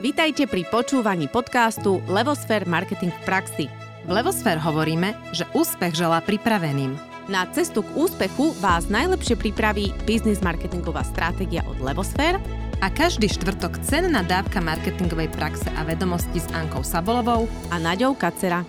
[0.00, 3.66] Vítajte pri počúvaní podcastu Levosfér Marketing v praxi.
[4.08, 6.96] V Levosfér hovoríme, že úspech želá pripraveným.
[7.28, 12.40] Na cestu k úspechu vás najlepšie pripraví biznis marketingová stratégia od Levosfér
[12.80, 18.64] a každý štvrtok cenná dávka marketingovej praxe a vedomosti s Ankou Sabolovou a Naďou Kacera.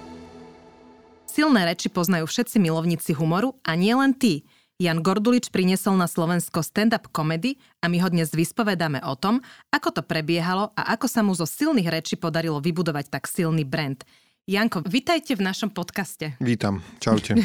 [1.32, 4.44] Silné reči poznajú všetci milovníci humoru a nie len tí–
[4.82, 9.38] Jan Gordulič priniesol na Slovensko stand-up komedy a my ho dnes vyspovedáme o tom,
[9.70, 14.02] ako to prebiehalo a ako sa mu zo silných rečí podarilo vybudovať tak silný brand.
[14.50, 16.34] Janko, vitajte v našom podcaste.
[16.42, 17.38] Vítam, čaute.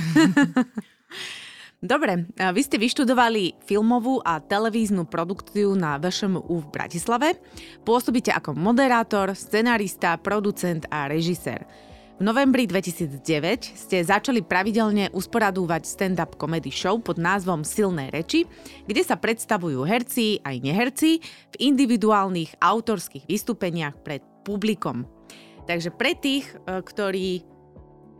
[1.84, 7.36] Dobre, vy ste vyštudovali filmovú a televíznu produkciu na VŠMU v Bratislave.
[7.84, 11.68] Pôsobíte ako moderátor, scenarista, producent a režisér.
[12.16, 18.48] V novembri 2009 ste začali pravidelne usporadúvať stand-up comedy show pod názvom Silné reči,
[18.88, 25.04] kde sa predstavujú herci aj neherci v individuálnych autorských vystúpeniach pred publikom.
[25.68, 27.44] Takže pre tých, e, ktorí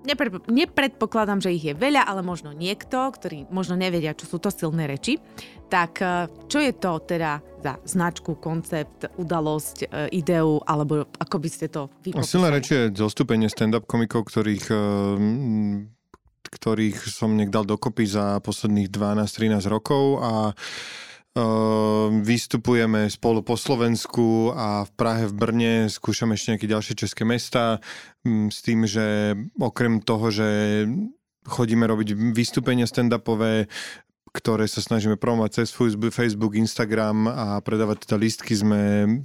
[0.06, 4.54] nepred, nepredpokladám, že ich je veľa, ale možno niekto, ktorí možno nevedia, čo sú to
[4.54, 5.18] silné reči.
[5.66, 11.48] Tak e, čo je to teda za značku, koncept, udalosť, e, ideu, alebo ako by
[11.50, 12.30] ste to vypopísali?
[12.30, 14.78] Silné reči je zostúpenie stand-up komikov, ktorých e,
[16.46, 20.32] ktorých som niekdal dokopy za posledných 12-13 rokov a
[22.24, 27.84] vystupujeme spolu po Slovensku a v Prahe, v Brne skúšame ešte nejaké ďalšie české mesta
[28.24, 30.48] mm, s tým, že okrem toho, že
[31.46, 33.70] chodíme robiť vystúpenia stand-upové,
[34.36, 35.72] ktoré sa snažíme promovať cez
[36.12, 38.52] Facebook, Instagram a predávať teda listky.
[38.52, 38.80] Sme,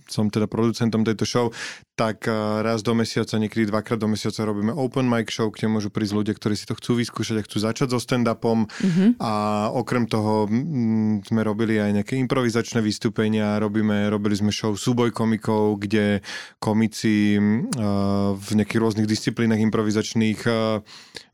[0.07, 1.45] som teda producentom tejto show,
[1.99, 5.91] tak eh, raz do mesiaca, niekedy dvakrát do mesiaca robíme open mic show, kde môžu
[5.91, 8.65] prísť ľudia, ktorí si to chcú vyskúšať a chcú začať so stand-upom.
[8.65, 9.09] Mm-hmm.
[9.19, 9.33] A
[9.75, 15.83] okrem toho m, sme robili aj nejaké improvizačné vystúpenia, robíme, robili sme show súboj komikov,
[15.83, 16.23] kde
[16.57, 20.79] komici uh, v nejakých rôznych disciplínach improvizačných uh,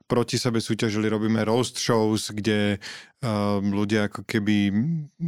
[0.08, 4.72] proti sebe súťažili, robíme roast shows, kde uh, ľudia ako keby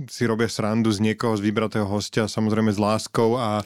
[0.08, 3.60] si robia srandu z niekoho, z vybratého hostia, samozrejme s láskou a,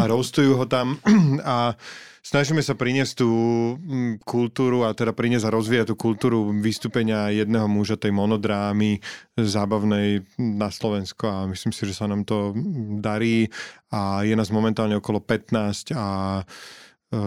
[0.00, 0.96] a roastujú ho tam.
[1.44, 1.76] A
[2.24, 3.30] snažíme sa priniesť tú
[3.76, 9.04] mm, kultúru a teda priniesť a rozvíjať tú kultúru vystúpenia jedného muža, tej monodrámy
[9.36, 12.56] zábavnej na Slovensko a myslím si, že sa nám to
[12.98, 13.52] darí.
[13.92, 16.40] A je nás momentálne okolo 15 a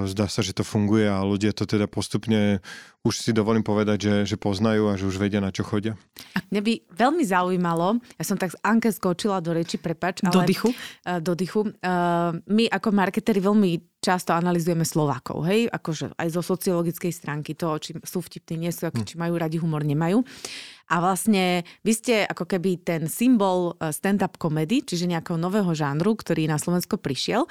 [0.10, 2.60] zdá sa, že to funguje a ľudia to teda postupne
[3.08, 5.96] už si dovolím povedať, že, že poznajú a že už vedia, na čo chodia.
[6.36, 10.20] A mňa by veľmi zaujímalo, ja som tak z Anke skočila do reči, prepač.
[10.28, 10.70] Ale, do dychu?
[11.08, 11.72] Uh, do dychu.
[11.80, 17.80] Uh, my ako marketeri veľmi často analizujeme Slovákov, hej, akože aj zo sociologickej stránky toho,
[17.82, 19.04] či sú vtipní, nie sú, hm.
[19.08, 20.22] či majú radi humor, nemajú.
[20.88, 26.48] A vlastne vy ste ako keby ten symbol stand-up komedy, čiže nejakého nového žánru, ktorý
[26.48, 27.44] na Slovensko prišiel.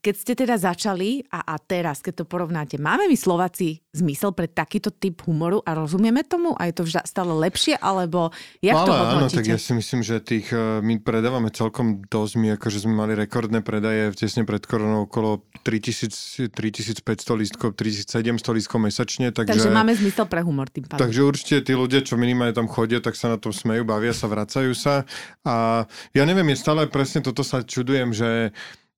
[0.00, 4.48] Keď ste teda začali a, a teraz, keď to porovnáte, máme my Slováci zmysel pre
[4.48, 8.32] takýto typ humoru a rozumieme tomu a je to stále lepšie, alebo
[8.64, 12.32] jak Ale to áno, tak ja si myslím, že tých, e, my predávame celkom dosť,
[12.36, 17.04] my akože sme mali rekordné predaje tesne pred koronou okolo 3000, 3500
[17.36, 19.32] lístkov, 3700 lístkov mesačne.
[19.32, 21.00] Takže, takže máme zmysel pre humor tým pádom.
[21.00, 24.26] Takže určite tí ľudia, čo minimálne tam chodia, tak sa na tom smejú, bavia sa,
[24.28, 25.04] vracajú sa.
[25.46, 25.84] A
[26.16, 28.50] ja neviem, je stále presne toto sa čudujem, že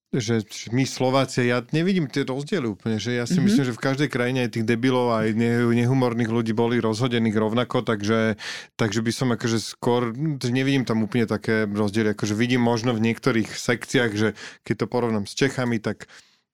[0.09, 0.41] že
[0.73, 3.45] my Slováci, ja nevidím tie rozdiely úplne, že ja si mm-hmm.
[3.45, 8.41] myslím, že v každej krajine aj tých debilov aj nehumorných ľudí boli rozhodených rovnako, takže,
[8.81, 10.17] takže by som akože skôr,
[10.49, 14.29] nevidím tam úplne také rozdiely, akože vidím možno v niektorých sekciách, že
[14.65, 16.09] keď to porovnám s Čechami, tak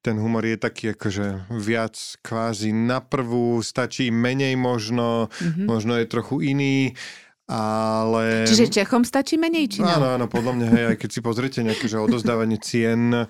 [0.04, 5.64] ten humor je taký akože viac kvázi na prvú, stačí menej možno, mm-hmm.
[5.64, 6.92] možno je trochu iný
[7.44, 8.48] ale...
[8.48, 11.86] Čiže Čechom stačí menej, či Áno, áno, podľa mňa, hej, aj keď si pozriete nejaké,
[11.92, 13.28] že odozdávanie cien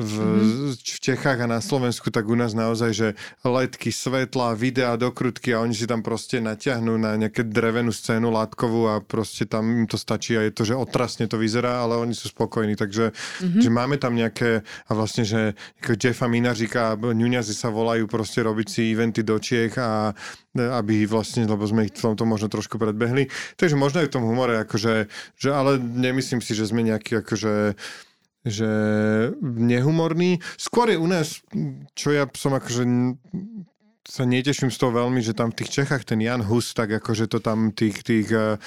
[0.00, 0.72] v, mm-hmm.
[0.80, 3.08] v Čechách a na Slovensku, tak u nás naozaj, že
[3.44, 8.88] letky, svetla, videá, dokrutky a oni si tam proste natiahnú na nejaké drevenú scénu látkovú
[8.88, 12.16] a proste tam im to stačí a je to, že otrasne to vyzerá, ale oni
[12.16, 13.60] sú spokojní, takže mm-hmm.
[13.60, 15.52] že máme tam nejaké a vlastne, že
[15.84, 20.16] Jeffa Minažika a Ňuňazi sa volajú proste robiť si eventy do Čiech a
[20.56, 23.28] aby vlastne, lebo sme ich v tomto možno trošku predbehli.
[23.56, 27.76] Takže možno aj v tom humore, akože, že, ale nemyslím si, že sme nejaký akože
[28.42, 28.70] že
[29.40, 30.42] nehumorný.
[30.58, 31.42] Skôr je u nás,
[31.94, 32.84] čo ja som akože
[34.02, 37.30] sa neteším z toho veľmi, že tam v tých Čechách ten Jan Hus, tak akože
[37.30, 38.58] to tam tých, tých uh,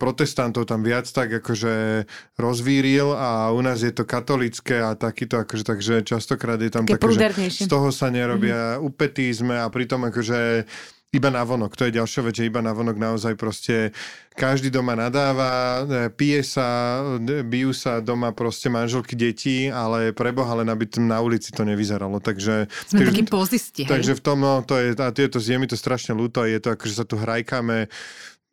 [0.00, 2.04] protestantov tam viac tak akože
[2.40, 6.96] rozvíril a u nás je to katolické a takýto akože, takže častokrát je tam také,
[6.96, 8.86] také že z toho sa nerobia mm-hmm.
[8.88, 10.64] upetizme a pritom akože
[11.14, 11.78] iba na vonok.
[11.78, 13.94] To je ďalšia vec, že iba na vonok naozaj proste
[14.36, 17.00] každý doma nadáva, e, pije sa,
[17.46, 22.20] bijú sa doma proste manželky, deti, ale preboha len aby tam na ulici to nevyzeralo.
[22.20, 23.88] Takže, Sme takí pozisti?
[23.88, 26.76] Takže v tom, no, to je, a tieto je mi to strašne ľúto, je to
[26.76, 27.88] ako, že sa tu hrajkáme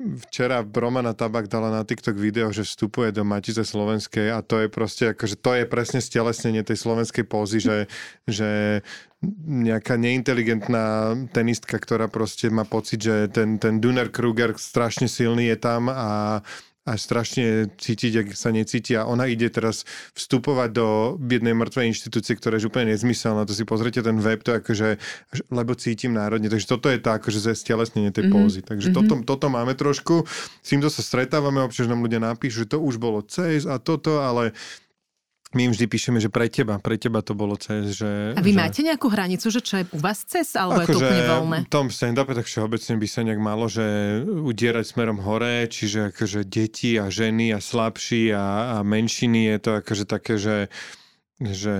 [0.04, 4.68] Včera Romana Tabak dala na TikTok video, že vstupuje do Matice Slovenskej a to je
[4.68, 7.78] proste, akože to je presne stelesnenie tej slovenskej pózy, že,
[8.28, 8.50] že
[9.48, 15.58] nejaká neinteligentná tenistka, ktorá proste má pocit, že ten, ten Duner Kruger strašne silný je
[15.58, 16.44] tam a
[16.84, 19.88] a strašne cítiť, ak sa necíti a ona ide teraz
[20.20, 23.48] vstupovať do jednej mŕtvej inštitúcie, ktorá je úplne nezmyselná.
[23.48, 24.90] To si pozrite ten web, to je akože,
[25.48, 26.52] lebo cítim národne.
[26.52, 28.36] Takže toto je tá akože stelesnenie tej mm-hmm.
[28.36, 28.60] pózy.
[28.68, 29.24] Takže mm-hmm.
[29.24, 30.28] toto, toto máme trošku.
[30.60, 34.20] S týmto sa stretávame, občas nám ľudia napíšu, že to už bolo cez a toto,
[34.20, 34.52] ale
[35.54, 38.34] my im vždy píšeme, že pre teba, pre teba to bolo cez, že...
[38.34, 38.58] A vy že...
[38.58, 41.24] máte nejakú hranicu, že čo je u vás cez, alebo ako je to že úplne
[41.30, 41.58] voľné?
[41.66, 43.86] V tom stand-upe tak všeobecne by sa nejak malo, že
[44.26, 49.72] udierať smerom hore, čiže akože deti a ženy a slabší a, a menšiny je to
[49.80, 50.68] akože také, že
[51.44, 51.76] že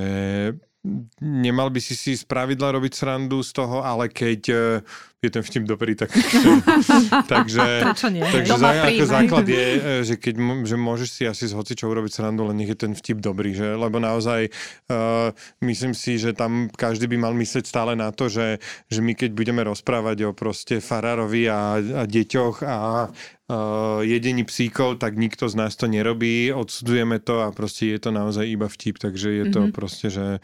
[1.24, 4.56] nemal by si si z pravidla robiť srandu z toho, ale keď e,
[5.24, 6.12] je ten vtip dobrý, tak...
[7.34, 7.64] takže
[8.12, 10.36] nie, takže za, ako základ je, e, že keď
[10.68, 13.80] že môžeš si asi z hocičou urobiť srandu, len nech je ten vtip dobrý, že?
[13.80, 14.52] Lebo naozaj
[14.92, 15.32] uh,
[15.64, 18.60] myslím si, že tam každý by mal myslieť stále na to, že,
[18.92, 22.78] že my keď budeme rozprávať o proste farárovi a, a deťoch a
[23.08, 28.12] uh, jedení psíkov, tak nikto z nás to nerobí, odsudzujeme to a proste je to
[28.12, 29.76] naozaj iba vtip, takže je to mm-hmm.
[29.76, 30.44] proste, že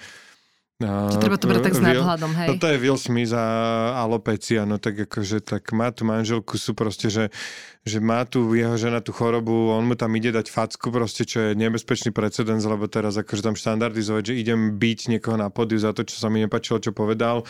[0.80, 2.56] Uh, treba to brať tak s nadhľadom, hej.
[2.56, 3.46] Toto je Will Smith a
[4.00, 7.36] alopecia, no tak akože, tak má tu manželku, sú proste, že,
[7.84, 11.52] že má tu jeho žena tú chorobu, on mu tam ide dať facku proste, čo
[11.52, 15.92] je nebezpečný precedens, lebo teraz akože tam štandardizovať, že idem byť niekoho na podiu za
[15.92, 17.44] to, čo sa mi nepačilo, čo povedal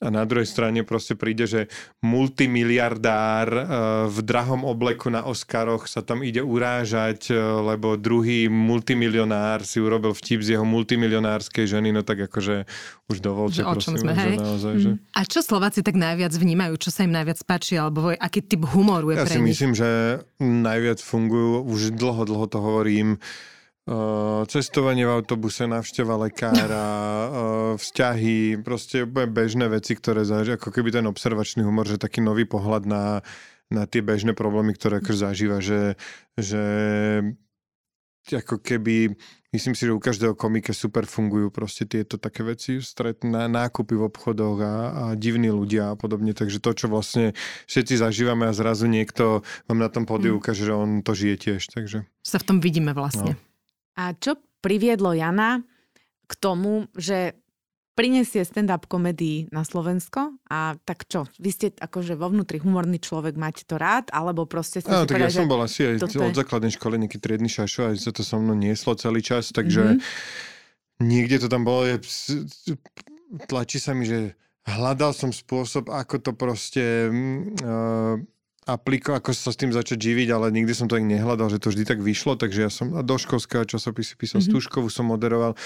[0.00, 1.60] a na druhej strane proste príde, že
[2.00, 3.62] multimiliardár e,
[4.08, 10.16] v drahom obleku na Oscaroch sa tam ide urážať, e, lebo druhý multimilionár si urobil
[10.16, 12.64] vtip z jeho multimilionárskej ženy, no tak akože
[13.12, 14.34] už dovolte, o čom prosím, sme, hej?
[14.40, 14.90] naozaj, že...
[14.96, 14.98] Mm.
[15.12, 16.80] A čo Slováci tak najviac vnímajú?
[16.80, 17.76] Čo sa im najviac páči?
[17.76, 19.52] Alebo aký typ humoru je ja pre si nich?
[19.52, 23.20] myslím, že najviac fungujú, už dlho, dlho to hovorím,
[24.46, 26.88] cestovanie v autobuse, návšteva lekára,
[27.82, 32.84] vzťahy, proste bežné veci, ktoré zažia, ako keby ten observačný humor, že taký nový pohľad
[32.84, 33.24] na,
[33.72, 35.96] na tie bežné problémy, ktoré akože zažíva, že,
[36.36, 36.62] že
[38.30, 39.16] ako keby,
[39.50, 43.96] myslím si, že u každého komika super fungujú proste tieto také veci, stret, na, nákupy
[43.96, 47.32] v obchodoch a, a divní ľudia a podobne, takže to, čo vlastne
[47.66, 50.38] všetci zažívame a zrazu niekto vám na tom podiu mm.
[50.38, 52.04] ukáže, že on to žije tiež, takže...
[52.22, 53.34] Sa v tom vidíme vlastne.
[53.34, 53.49] No.
[54.00, 55.60] A čo priviedlo Jana
[56.24, 57.36] k tomu, že
[57.92, 60.40] prinesie stand-up komedii na Slovensko?
[60.48, 64.80] A tak čo, vy ste akože vo vnútri humorný človek, máte to rád, alebo proste
[64.80, 67.92] ste Áno, tak povedali, ja som bol asi aj od základnej školy nejaký triedny šašo,
[67.92, 71.04] aj sa to so mnou nieslo celý čas, takže mm-hmm.
[71.04, 72.00] niekde to tam bolo, je,
[73.52, 74.32] tlačí sa mi, že
[74.64, 78.16] hľadal som spôsob, ako to proste uh,
[78.68, 81.72] apliko, ako sa s tým začať živiť, ale nikdy som to tak nehľadal, že to
[81.72, 84.52] vždy tak vyšlo, takže ja som do školského časopisy písal mm-hmm.
[84.52, 85.56] Stužkovú, som moderoval.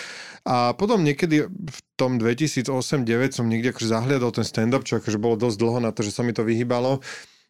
[0.47, 5.35] A potom niekedy v tom 2008-2009 som niekde akože zahliadol ten stand-up, čo akože bolo
[5.35, 7.03] dosť dlho na to, že sa mi to vyhýbalo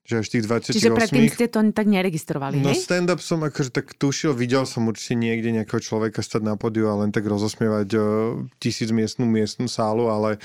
[0.05, 0.76] že až tých 28.
[0.76, 5.17] Čiže predtým ste to tak neregistrovali, No stand-up som akože tak tušil, videl som určite
[5.17, 8.05] niekde nejakého človeka stať na podiu a len tak rozosmievať uh,
[8.61, 10.36] tisíc miestnú miestnú sálu, ale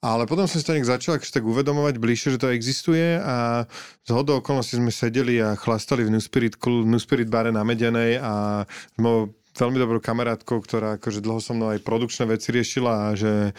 [0.00, 3.68] ale potom som si to nejak začal akože tak uvedomovať bližšie, že to existuje a
[4.04, 8.16] z hodou okolností sme sedeli a chlastali v New Spirit, New Spirit bare na Medenej
[8.16, 8.64] a
[8.96, 9.28] sme
[9.60, 13.52] veľmi dobrou kamarátkou, ktorá akože dlho so mnou aj produkčné veci riešila a že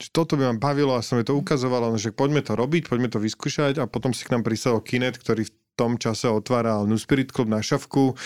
[0.00, 2.88] že toto by ma bavilo a som mi to ukazovala, no, že poďme to robiť,
[2.88, 6.88] poďme to vyskúšať a potom si k nám pristal Kinet, ktorý v tom čase otváral
[6.88, 8.16] New Spirit Club na Šavku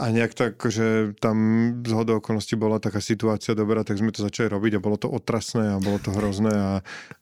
[0.00, 1.36] a nejak tak, že tam
[1.84, 5.12] z hodou okolností bola taká situácia dobrá, tak sme to začali robiť a bolo to
[5.12, 6.72] otrasné a bolo to hrozné a,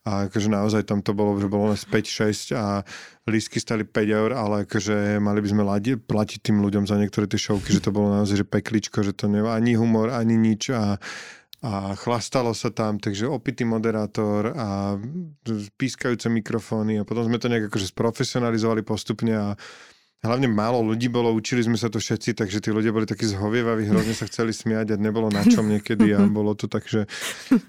[0.07, 2.87] a akože naozaj tam to bolo, že bolo len 5-6 a
[3.27, 7.27] lístky stali 5 eur, ale akože mali by sme ladi, platiť tým ľuďom za niektoré
[7.27, 10.71] tie šovky, že to bolo naozaj že pekličko, že to nemá ani humor, ani nič
[10.71, 11.03] a
[11.59, 14.95] a chlastalo sa tam, takže opitý moderátor a
[15.75, 19.49] pískajúce mikrofóny a potom sme to nejak akože sprofesionalizovali postupne a
[20.19, 23.87] hlavne málo ľudí bolo, učili sme sa to všetci, takže tí ľudia boli takí zhovievaví,
[23.87, 27.07] hrozne sa chceli smiať a nebolo na čom niekedy a bolo to tak, že...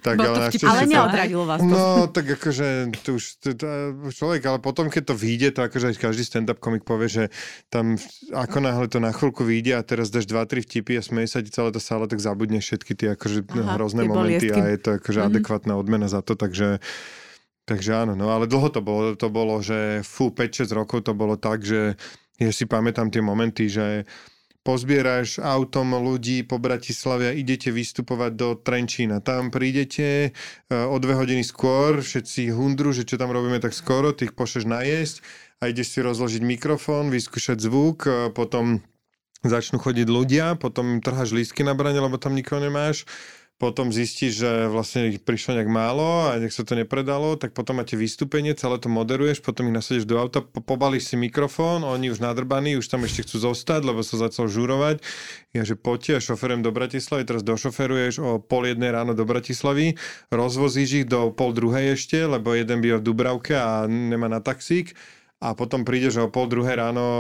[0.02, 1.70] Tak, ale, vtip, ale neodradilo vás to.
[1.70, 3.68] No, tak akože to už to, to,
[4.10, 7.24] človek, ale potom, keď to vyjde, to akože každý stand-up komik povie, že
[7.70, 8.02] tam
[8.34, 11.54] ako náhle to na chvíľku vyjde a teraz dáš 2-3 vtipy a smeje sa ti
[11.54, 14.58] celé to sále, tak zabudneš všetky tie akože Aha, hrozné tie momenty boliesky.
[14.58, 15.38] a je to akože mm-hmm.
[15.38, 16.82] adekvátna odmena za to, takže
[17.70, 21.38] Takže áno, no ale dlho to bolo, to bolo, že fú, 5-6 rokov to bolo
[21.38, 22.02] tak, že
[22.40, 24.08] ja si pamätám tie momenty, že
[24.64, 29.24] pozbieraš autom ľudí po Bratislave a idete vystupovať do Trenčína.
[29.24, 34.12] Tam prídete e, o dve hodiny skôr, všetci hundru, že čo tam robíme tak skoro,
[34.12, 35.16] tých pošleš najesť
[35.64, 38.84] a ideš si rozložiť mikrofón, vyskúšať zvuk, e, potom
[39.48, 43.08] začnú chodiť ľudia, potom im trháš lístky na brane, lebo tam nikoho nemáš
[43.60, 47.84] potom zistíš, že vlastne ich prišlo nejak málo a nech sa to nepredalo, tak potom
[47.84, 52.08] máte vystúpenie, celé to moderuješ, potom ich nasadíš do auta, po- pobalíš si mikrofón, oni
[52.08, 55.04] už nadrbaní, už tam ešte chcú zostať, lebo sa začal žurovať.
[55.52, 60.00] Ja, že poďte, šoferujem do Bratislavy, teraz došoferuješ o pol jednej ráno do Bratislavy,
[60.32, 64.96] rozvozíš ich do pol druhej ešte, lebo jeden býva v Dubravke a nemá na taxík
[65.44, 67.12] a potom prídeš o pol druhé ráno o,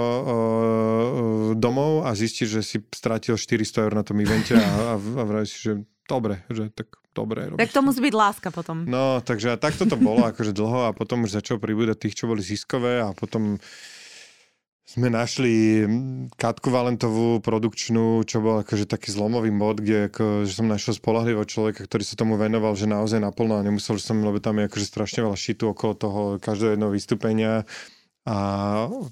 [1.56, 5.52] domov a zistíš, že si stratil 400 eur na tom evente a, a, a vravíš
[5.56, 5.74] že
[6.10, 7.54] dobre, že tak dobre.
[7.54, 8.90] Tak to musí byť láska potom.
[8.90, 12.26] No, takže a takto to bolo akože dlho a potom už začalo pribúdať tých, čo
[12.26, 13.62] boli ziskové a potom
[14.90, 15.86] sme našli
[16.34, 21.46] Katku Valentovú produkčnú, čo bol akože taký zlomový mod, kde ako, že som našiel spolahlivého
[21.46, 24.90] človeka, ktorý sa tomu venoval, že naozaj naplno a nemusel som, lebo tam je akože
[24.90, 27.70] strašne veľa šitu okolo toho každého jedného vystúpenia
[28.28, 28.36] a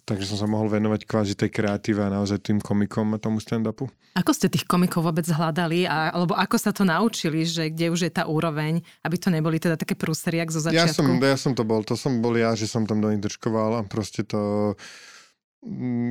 [0.03, 3.87] takže som sa mohol venovať kvázi tej kreatíve a naozaj tým komikom a tomu stand-upu.
[4.17, 8.09] Ako ste tých komikov vôbec hľadali, a, alebo ako sa to naučili, že kde už
[8.09, 10.89] je tá úroveň, aby to neboli teda také prúseriak zo začiatku?
[10.89, 13.21] Ja som, ja som to bol, to som bol ja, že som tam do nich
[13.21, 14.73] držkoval a proste to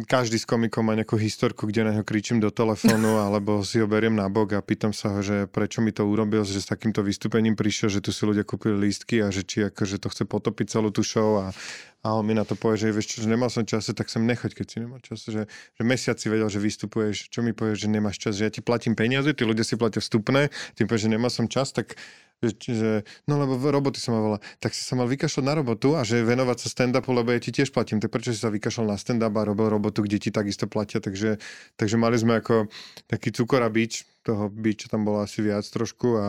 [0.05, 3.89] každý z komikov má nejakú historku, kde na ňo kričím do telefónu, alebo si ho
[3.89, 7.01] beriem na bok a pýtam sa ho, že prečo mi to urobil, že s takýmto
[7.01, 10.67] vystúpením prišiel, že tu si ľudia kúpili lístky a že či akože to chce potopiť
[10.77, 11.57] celú tú show a,
[12.05, 14.23] a on mi na to povie, že vieš čo, že nemal som čas, tak sem
[14.23, 15.25] nechoď, keď si nemal čas.
[15.25, 18.53] Že, že mesiac si vedel, že vystupuješ, čo mi povieš, že nemáš čas, že ja
[18.53, 21.97] ti platím peniaze, tí ľudia si platia vstupné, tým povieš, že nemal som čas, tak
[22.45, 26.21] že, no lebo roboty som mal tak si sa mal vykašľať na robotu a že
[26.21, 29.33] venovať sa stand-upu, lebo ja ti tiež platím, tak prečo si sa vykašľal na stand-up
[29.33, 31.41] a robil robotu, kde ti takisto platia, takže,
[31.81, 32.69] takže mali sme ako
[33.09, 36.29] taký cukor a bič, toho biča tam bolo asi viac trošku a,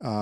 [0.00, 0.14] a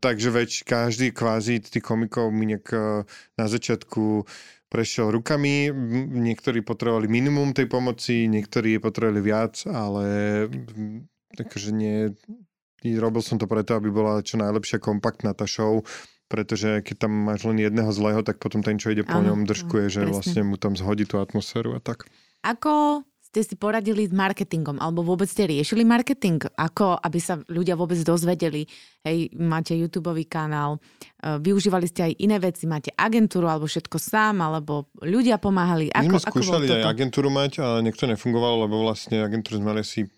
[0.00, 3.04] takže veď každý kvázi tých komikov mi nejak e,
[3.36, 4.24] na začiatku
[4.66, 5.70] prešiel rukami,
[6.10, 10.06] niektorí potrebovali minimum tej pomoci, niektorí potrebovali viac, ale
[11.38, 12.16] takže nie,
[12.94, 15.82] robil som to preto, aby bola čo najlepšia kompaktná tá show,
[16.30, 19.90] pretože keď tam máš len jedného zlého, tak potom ten, čo ide po ňom, držkuje,
[19.90, 20.14] že presne.
[20.14, 22.06] vlastne mu tam zhodí tú atmosféru a tak.
[22.42, 23.02] Ako
[23.36, 26.40] ste si poradili s marketingom, alebo vôbec ste riešili marketing?
[26.56, 28.64] Ako, aby sa ľudia vôbec dozvedeli,
[29.04, 30.80] hej, máte YouTube kanál,
[31.20, 35.92] e, využívali ste aj iné veci, máte agentúru, alebo všetko sám, alebo ľudia pomáhali?
[35.92, 39.68] Ako, My sme skúšali ako aj agentúru mať, ale niekto nefungovalo, lebo vlastne agentúru sme
[39.74, 40.08] mali asi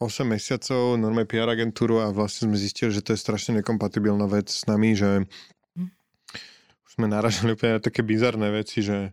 [0.00, 4.48] 8 mesiacov, normálne PR agentúru a vlastne sme zistili, že to je strašne nekompatibilná vec
[4.48, 5.28] s nami, že
[5.76, 5.90] hm.
[6.88, 9.12] už sme naražali úplne na také bizarné veci, že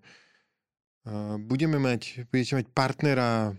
[1.40, 3.56] budeme mať, budete mať partnera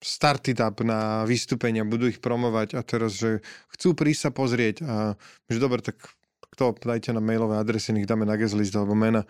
[0.00, 3.44] startup na vystúpenia, budú ich promovať a teraz, že
[3.76, 4.94] chcú prísť sa pozrieť a
[5.48, 6.00] že dobre, tak
[6.56, 9.28] kto, dajte na mailové adresy, nech dáme na guest list alebo mena.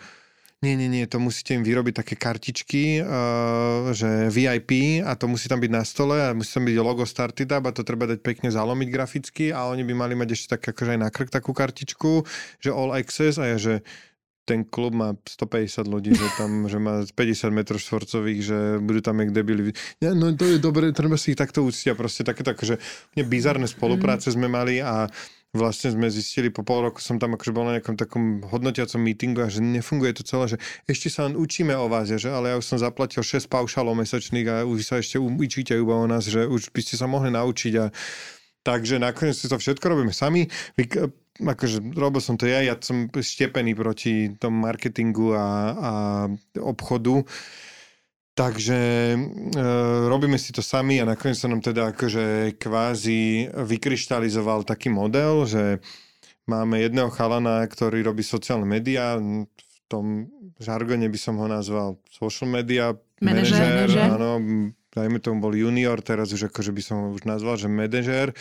[0.61, 5.49] Nie, nie, nie, to musíte im vyrobiť také kartičky, uh, že VIP a to musí
[5.49, 8.53] tam byť na stole a musí tam byť logo Startup a to treba dať pekne
[8.53, 12.29] zalomiť graficky a oni by mali mať ešte tak akože aj na krk takú kartičku,
[12.61, 13.81] že all access a ja, že
[14.45, 19.17] ten klub má 150 ľudí, že tam, že má 50 m štvorcových, že budú tam
[19.17, 19.73] jak debili.
[19.97, 22.77] Ja, no to je dobre, treba si ich takto uctiť a proste takéto akože
[23.17, 25.09] bizarné spolupráce sme mali a
[25.51, 29.43] vlastne sme zistili, po pol roku som tam akože bol na nejakom takom hodnotiacom meetingu
[29.43, 32.57] a že nefunguje to celé, že ešte sa len učíme o vás, že ale ja
[32.57, 36.47] už som zaplatil 6 paušalov mesačných a už sa ešte učíte iba o nás, že
[36.47, 37.87] už by ste sa mohli naučiť a
[38.61, 40.45] Takže nakoniec si to všetko robíme sami
[41.41, 45.93] akože robil som to ja, ja som štepený proti tomu marketingu a, a
[46.61, 47.25] obchodu.
[48.35, 48.79] Takže
[49.13, 49.19] e,
[50.07, 55.83] robíme si to sami a nakoniec sa nám teda akože kvázi vykryštalizoval taký model, že
[56.47, 60.31] máme jedného chalana, ktorý robí sociálne médiá, v tom
[60.63, 64.39] žargone by som ho nazval social media manažer, áno,
[64.95, 68.33] dajme tomu bol junior, teraz už akože by som ho už nazval, že manažer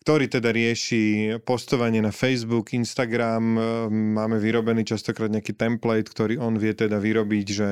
[0.00, 3.44] ktorý teda rieši postovanie na Facebook, Instagram.
[3.56, 3.60] E,
[3.92, 7.68] máme vyrobený častokrát nejaký template, ktorý on vie teda vyrobiť, že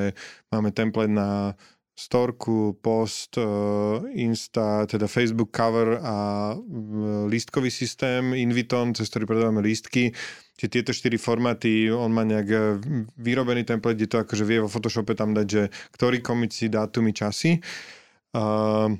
[0.52, 1.56] máme template na
[1.96, 3.48] storku, post, e,
[4.20, 6.16] Insta, teda Facebook cover a
[6.52, 6.56] e,
[7.32, 10.12] lístkový systém, Inviton, cez ktorý predávame lístky.
[10.60, 12.82] Čiže tieto štyri formáty, on má nejak
[13.16, 15.62] vyrobený template, kde to akože vie vo Photoshope tam dať, že
[15.96, 17.62] ktorý komici, dátumy, časy.
[18.34, 18.98] Uh,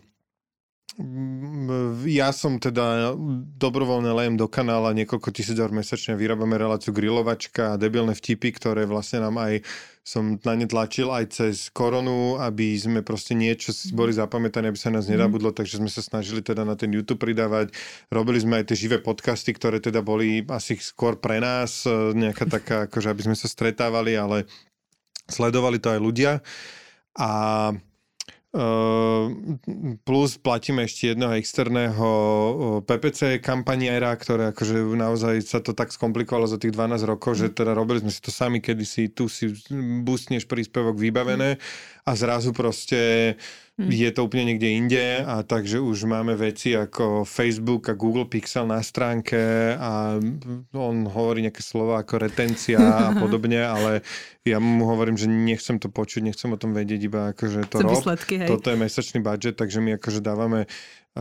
[2.11, 3.14] ja som teda
[3.55, 8.83] dobrovoľne lejem do kanála niekoľko tisíc eur mesačne, vyrábame reláciu grilovačka a debilné vtipy, ktoré
[8.83, 9.62] vlastne nám aj
[10.09, 14.88] som na ne tlačil aj cez koronu, aby sme proste niečo boli zapamätané, aby sa
[14.88, 15.21] nás mhm.
[15.21, 17.76] nedabudlo, takže sme sa snažili teda na ten YouTube pridávať.
[18.09, 22.49] Robili sme aj tie živé podcasty, ktoré teda boli asi skôr pre nás, e, nejaká
[22.59, 24.49] taká, akože aby sme sa stretávali, ale
[25.28, 26.33] sledovali to aj ľudia.
[27.14, 27.31] A
[30.09, 32.09] plus platíme ešte jedného externého
[32.81, 37.76] PPC kampaniera, ktoré akože naozaj sa to tak skomplikovalo za tých 12 rokov, že teda
[37.76, 39.52] robili sme si to sami, kedy si tu si
[40.00, 41.61] boostneš príspevok vybavené
[42.09, 43.37] a zrazu proste
[43.78, 43.94] Hmm.
[43.94, 48.66] Je to úplne niekde inde a takže už máme veci ako Facebook a Google Pixel
[48.66, 49.38] na stránke
[49.78, 50.18] a
[50.75, 54.02] on hovorí nejaké slova ako retencia a podobne, ale
[54.42, 58.02] ja mu hovorím, že nechcem to počuť, nechcem o tom vedieť, iba akože to rob.
[58.50, 60.66] Toto je mesačný budget, takže my akože dávame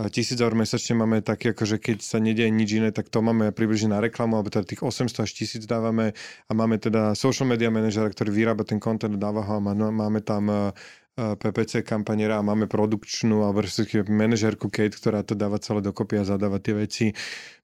[0.10, 3.94] tisíc eur mesačne máme také, akože keď sa nedieje nič iné, tak to máme približne
[3.94, 8.10] na reklamu, alebo teda tých 800 až 1000 dávame a máme teda social media manažera,
[8.10, 10.74] ktorý vyrába ten content, dáva ho a máme tam
[11.18, 13.66] PPC kampaniera a máme produkčnú alebo
[14.06, 17.06] manažerku Kate, ktorá to dáva celé dokopy a zadáva tie veci.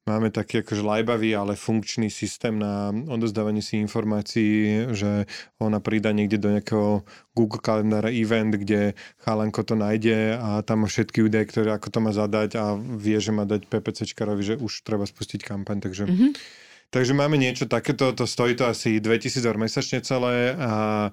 [0.04, 5.32] Máme taký akože lajbavý, ale funkčný systém na odozdávanie si informácií, že
[5.64, 10.92] ona prída niekde do nejakého Google kalendára event, kde chalanko to nájde a tam má
[10.92, 14.84] všetky údaje, ktoré ako to má zadať a vie, že má dať PPCčkarovi, že už
[14.84, 16.04] treba spustiť kampaň, takže...
[16.10, 16.32] Mm-hmm.
[16.94, 21.10] Takže máme niečo takéto, to stojí to asi 2000 eur mesačne celé a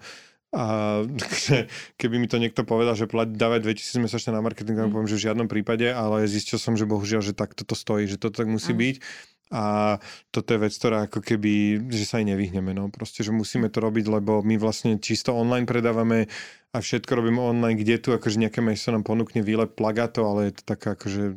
[0.50, 0.98] a
[2.00, 4.90] keby mi to niekto povedal, že dávať 2000 mesačne na marketing, mm.
[4.90, 8.18] poviem, že v žiadnom prípade, ale zistil som, že bohužiaľ, že takto to stojí, že
[8.18, 8.80] to tak musí mm.
[8.82, 8.96] byť.
[9.50, 9.98] A
[10.30, 12.70] toto je vec, ktorá ako keby, že sa aj nevyhneme.
[12.70, 12.86] No.
[12.86, 16.30] Proste, že musíme to robiť, lebo my vlastne čisto online predávame
[16.70, 20.62] a všetko robíme online, kde tu akože nejaké mesto nám ponúkne výlep plagato, ale je
[20.62, 21.34] to taká akože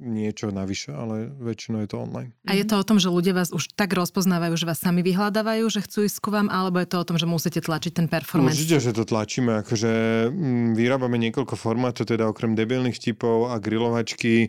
[0.00, 2.32] niečo navyše, ale väčšinou je to online.
[2.48, 5.68] A je to o tom, že ľudia vás už tak rozpoznávajú, že vás sami vyhľadávajú,
[5.68, 8.56] že chcú ísť ku vám, alebo je to o tom, že musíte tlačiť ten performance?
[8.56, 9.60] Určite, že to tlačíme.
[9.60, 9.92] Akože
[10.32, 14.48] mm, vyrábame niekoľko formátov, teda okrem debilných tipov a grilovačky,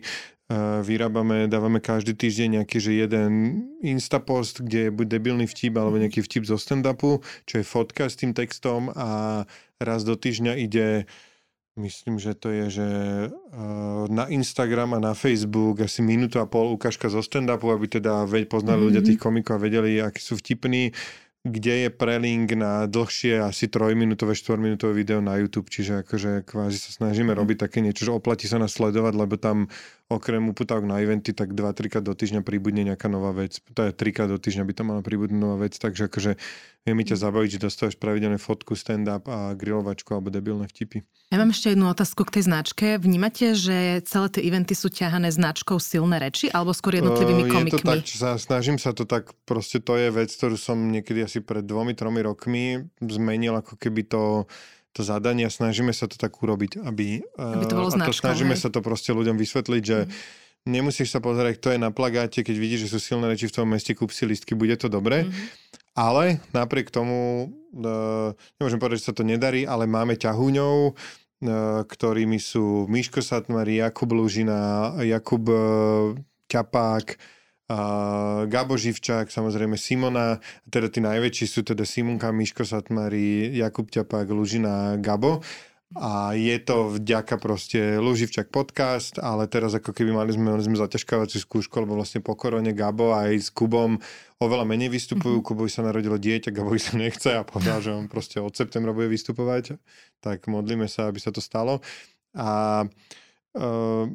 [0.80, 3.30] vyrábame, dávame každý týždeň nejaký, že jeden
[3.84, 8.16] instapost, kde je buď debilný vtip, alebo nejaký vtip zo stand-upu, čo je fotka s
[8.16, 9.44] tým textom a
[9.76, 11.04] raz do týždňa ide
[11.72, 12.88] Myslím, že to je, že
[13.32, 18.28] uh, na Instagram a na Facebook asi minútu a pol ukážka zo stand-upu, aby teda
[18.44, 18.86] poznali mm-hmm.
[18.92, 20.92] ľudia tých komikov a vedeli, akí sú vtipní
[21.42, 26.90] kde je prelink na dlhšie asi trojminútové, štvorminútové video na YouTube, čiže akože kvázi sa
[27.02, 27.38] snažíme mhm.
[27.38, 29.66] robiť také niečo, že oplatí sa nás sledovať, lebo tam
[30.16, 33.58] okrem uputávok na eventy, tak 2-3 krát do týždňa príbudne nejaká nová vec.
[33.58, 36.36] Je 3 krát do týždňa by to mala príbudnúť nová vec, takže akože
[36.82, 41.06] vie mi ťa zabaviť, že dostávaš pravidelne fotku, stand-up a grilovačku alebo debilné vtipy.
[41.30, 43.00] Ja mám ešte jednu otázku k tej značke.
[43.00, 47.72] Vnímate, že celé tie eventy sú ťahané značkou silné reči alebo skôr jednotlivými komikmi?
[47.72, 51.24] Je to tak, sa, snažím sa to tak, proste to je vec, ktorú som niekedy
[51.24, 54.50] asi pred dvomi, tromi rokmi zmenil ako keby to
[54.92, 58.22] to zadanie a snažíme sa to tak urobiť, aby, aby to bolo a značkou, to
[58.22, 58.60] snažíme hej?
[58.60, 60.10] sa to proste ľuďom vysvetliť, že mm.
[60.68, 63.72] nemusíš sa pozerať, kto je na plagáte, keď vidíš, že sú silné reči v tom
[63.72, 65.24] meste, kúp si listky, bude to dobré.
[65.24, 65.32] Mm.
[65.92, 66.24] Ale
[66.56, 72.88] napriek tomu, uh, nemôžem povedať, že sa to nedarí, ale máme ťahúňov, uh, ktorými sú
[72.88, 76.16] Miško Satmari, Jakub Lužina, Jakub uh,
[76.48, 77.16] Ťapák,
[77.68, 84.26] uh, Gabo Živčák, samozrejme Simona, teda tí najväčší sú teda Simonka, Miško Satmari, Jakub Ťapák,
[84.32, 85.44] Lužina, Gabo.
[85.92, 90.80] A je to vďaka proste Luživčak podcast, ale teraz ako keby mali sme, mali sme
[90.80, 94.00] zaťažkávaciu skúšku, lebo vlastne po korone Gabo aj s Kubom
[94.40, 95.44] oveľa menej vystupujú.
[95.44, 95.52] Mm-hmm.
[95.52, 99.12] Kubovi sa narodilo dieťa, Gabovi sa nechce a povedal, že on proste od septembra bude
[99.12, 99.76] vystupovať.
[100.24, 101.84] Tak modlíme sa, aby sa to stalo.
[102.32, 103.21] A uh,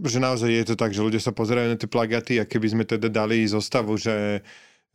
[0.02, 2.84] že naozaj je to tak, že ľudia sa pozerajú na tie plagaty a keby sme
[2.90, 4.42] teda dali zostavu, že,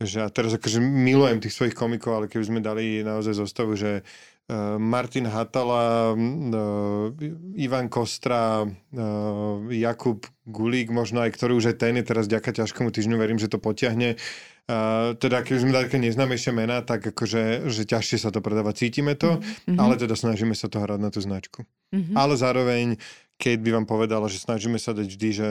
[0.03, 4.03] že a teraz akože milujem tých svojich komikov, ale keby sme dali naozaj zostavu, že
[4.03, 11.95] uh, Martin Hatala, uh, Ivan Kostra, uh, Jakub Gulík, možno aj ktorý už aj ten
[11.95, 14.19] je teraz ďaká ťažkomu týždňu, verím, že to potiahne.
[14.63, 18.71] Uh, teda keď sme dali také neznámejšie mená, tak akože že ťažšie sa to predáva,
[18.75, 19.75] cítime to, mm-hmm.
[19.75, 21.67] ale teda snažíme sa to hrať na tú značku.
[21.91, 22.15] Mm-hmm.
[22.15, 22.95] Ale zároveň
[23.43, 25.49] Kate by vám povedala, že snažíme sa dať vždy, že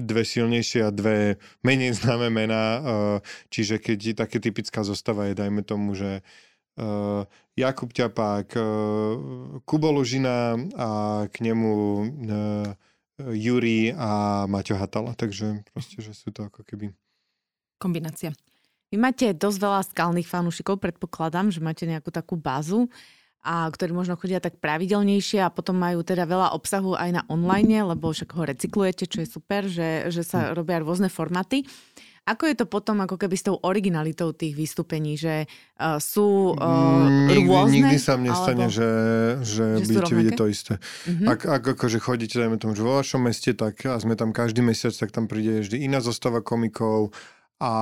[0.00, 2.84] dve silnejšie a dve menej známe mená, uh,
[3.52, 6.24] čiže keď je také typická zostava je, dajme tomu, že
[6.80, 8.64] uh, Jakub Ťapák, uh,
[9.68, 10.88] Kubo Lužina a
[11.28, 11.72] k nemu
[13.20, 16.90] Juri a Maťo Hatala, takže proste, že sú to ako keby...
[17.78, 18.32] Kombinácia.
[18.90, 22.90] Vy máte dosť veľa skalných fanúšikov, predpokladám, že máte nejakú takú bázu.
[23.44, 27.84] A ktorí možno chodia tak pravidelnejšie a potom majú teda veľa obsahu aj na online,
[27.84, 30.56] lebo však ho recyklujete, čo je super, že, že sa hm.
[30.56, 31.68] robia rôzne formáty.
[32.24, 35.44] Ako je to potom ako keby s tou originalitou tých vystúpení, že
[35.76, 37.84] uh, sú uh, nikdy, rôzne?
[37.84, 38.72] Nikdy sa mne stane, alebo...
[38.72, 38.88] že,
[39.44, 40.74] že, že budete vidieť to isté.
[41.04, 41.28] Mm-hmm.
[41.28, 44.64] Ak, ak akože chodíte, dajme tomu, že vo vašom meste, tak a sme tam každý
[44.64, 47.12] mesiac, tak tam príde vždy iná zostava komikov
[47.60, 47.72] a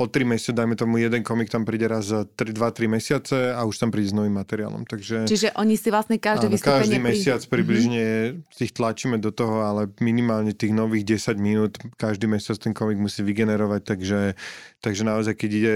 [0.00, 3.76] o 3 mesiace, dajme tomu, jeden komik tam príde raz za 2-3 mesiace a už
[3.76, 4.88] tam príde s novým materiálom.
[4.88, 6.80] Takže, Čiže oni si vlastne každé áno, vystúpenie...
[6.80, 7.04] Každý pri...
[7.04, 8.04] mesiac približne
[8.40, 8.64] mm-hmm.
[8.64, 13.20] ich tlačíme do toho, ale minimálne tých nových 10 minút každý mesiac ten komik musí
[13.20, 14.20] vygenerovať, takže,
[14.80, 15.74] takže naozaj, keď ide,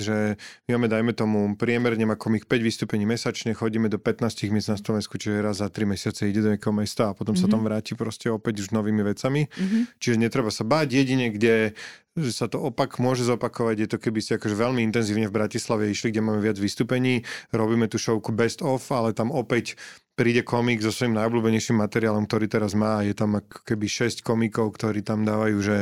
[0.00, 4.72] že my máme, dajme tomu, priemerne má komik 5 vystúpení mesačne, chodíme do 15 miest
[4.72, 7.44] na Slovensku, čiže raz za 3 mesiace ide do nejakého mesta a potom mm-hmm.
[7.44, 9.52] sa tam vráti proste opäť už novými vecami.
[9.52, 9.82] Mm-hmm.
[10.00, 11.76] Čiže netreba sa báť jedine, kde
[12.18, 13.49] že sa to opak môže zopakovať.
[13.50, 17.90] Je to keby ste akože veľmi intenzívne v Bratislave išli, kde máme viac vystúpení, robíme
[17.90, 19.74] tú showku Best of, ale tam opäť
[20.14, 23.00] príde komik so svojím najobľúbenejším materiálom, ktorý teraz má.
[23.00, 25.76] Je tam ako keby 6 komikov, ktorí tam dávajú, že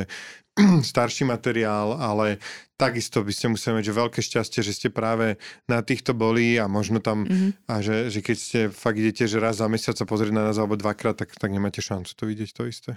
[0.90, 2.38] starší materiál, ale
[2.78, 6.70] takisto by ste museli mať že veľké šťastie, že ste práve na týchto boli a
[6.70, 7.66] možno tam, mm-hmm.
[7.66, 10.58] a že, že keď ste fakt idete, že raz za mesiac sa pozrieť na nás
[10.58, 12.92] alebo dvakrát, tak, tak nemáte šancu to vidieť to isté.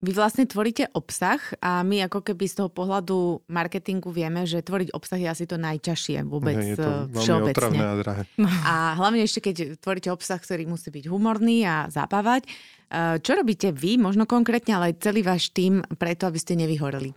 [0.00, 4.96] Vy vlastne tvoríte obsah a my ako keby z toho pohľadu marketingu vieme, že tvoriť
[4.96, 7.78] obsah je asi to najťažšie vôbec je to eh, všeobecne.
[7.84, 8.22] A, drahé.
[8.64, 12.48] a hlavne ešte, keď tvoríte obsah, ktorý musí byť humorný a zábavať.
[12.48, 17.12] Eh, čo robíte vy, možno konkrétne, ale aj celý váš tým, preto, aby ste nevyhoreli?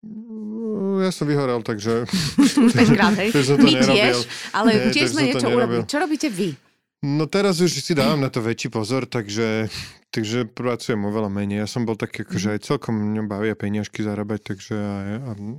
[0.00, 2.08] Mm, ja som vyhorel, takže...
[2.80, 3.28] Tenkrát, hej?
[3.60, 4.24] My tiež,
[4.56, 5.84] ale Nie, tiež sme niečo urobili.
[5.84, 6.56] Čo robíte vy?
[7.04, 9.68] No teraz už si dávam na to väčší pozor, takže
[10.16, 11.60] Takže pracujem oveľa menej.
[11.60, 15.08] Ja som bol taký, akože aj celkom mňa bavia peniažky zarábať, takže aj,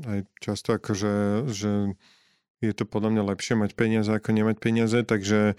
[0.09, 1.93] aj často akože, že
[2.65, 5.53] je to podľa mňa lepšie mať peniaze ako nemať peniaze, takže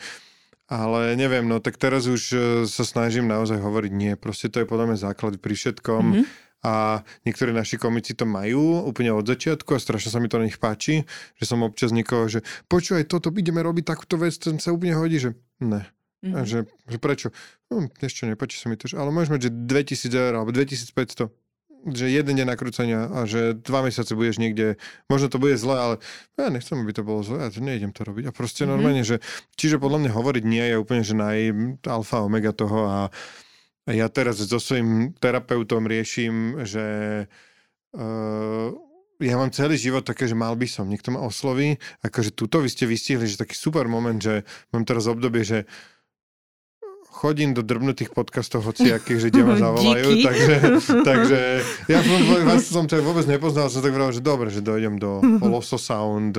[0.67, 4.12] ale neviem, no tak teraz už e, sa snažím naozaj hovoriť nie.
[4.19, 6.03] Proste to je podľa mňa základ pri všetkom.
[6.03, 6.25] Mm-hmm.
[6.67, 10.51] A niektorí naši komici to majú úplne od začiatku a strašne sa mi to na
[10.51, 11.07] nich páči,
[11.38, 15.23] že som občas niekoho, že počúvaj, toto ideme robiť takúto vec, ten sa úplne hodí,
[15.23, 15.83] že ne,
[16.18, 16.35] Mm-hmm.
[16.35, 17.31] A že, že prečo?
[17.71, 18.90] No, ešte nepáči sa mi to.
[18.90, 21.31] Ale môžeme, že 2000 eur alebo 2500
[21.87, 25.94] že jeden deň nakrúcania a že dva mesiace budeš niekde, možno to bude zle, ale
[26.35, 28.29] ja nechcem, aby to bolo zle, ja to nejdem to robiť.
[28.29, 28.73] A proste mm-hmm.
[28.75, 29.23] normálne, že
[29.55, 31.38] čiže podľa mňa hovoriť nie je úplne, že naj
[31.87, 33.01] alfa omega toho a,
[33.87, 36.87] a ja teraz so svojím terapeutom riešim, že
[37.94, 38.75] uh,
[39.19, 41.75] ja mám celý život také, že mal by som, niekto ma osloví,
[42.07, 45.67] akože tuto vy ste vystihli, že taký super moment, že mám teraz obdobie, že
[47.11, 50.55] chodím do drbnutých podcastov hociakých, že kde ma zavolajú, takže,
[51.09, 51.40] takže
[51.90, 55.18] ja som, vás som to vôbec nepoznal, som tak povedal, že dobre, že dojdem do
[55.53, 56.38] Loso Sound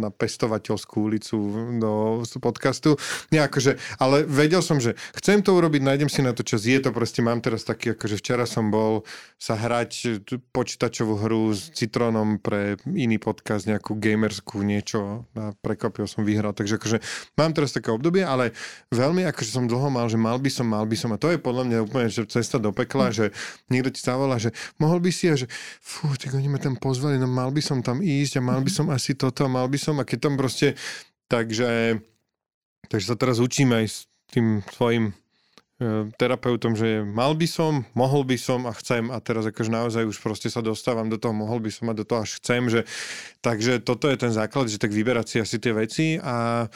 [0.00, 1.36] na pestovateľskú ulicu
[1.78, 2.98] do podcastu.
[3.30, 6.80] Nie, akože, ale vedel som, že chcem to urobiť, nájdem si na to čas, je
[6.80, 9.06] to proste, mám teraz taký, akože včera som bol
[9.38, 16.26] sa hrať počítačovú hru s Citronom pre iný podcast, nejakú gamerskú niečo a prekvapil som
[16.26, 16.98] vyhral, takže akože
[17.38, 18.50] mám teraz také obdobie, ale
[18.90, 21.10] veľmi akože som dlho mal že mal by som, mal by som.
[21.10, 23.34] A to je podľa mňa úplne že cesta do pekla, že
[23.66, 25.50] niekto ti zavolá, že mohol by si a že
[25.82, 28.70] fú, tak oni ma tam pozvali, no mal by som tam ísť a mal by
[28.70, 30.78] som asi toto, mal by som a keď tam proste,
[31.26, 31.98] takže,
[32.86, 33.96] takže sa teraz učíme aj s
[34.30, 35.12] tým svojim e,
[36.14, 40.22] terapeutom, že mal by som, mohol by som a chcem a teraz akože naozaj už
[40.22, 42.86] proste sa dostávam do toho, mohol by som a do toho až chcem, že
[43.42, 46.68] takže toto je ten základ, že tak vyberať si asi tie veci a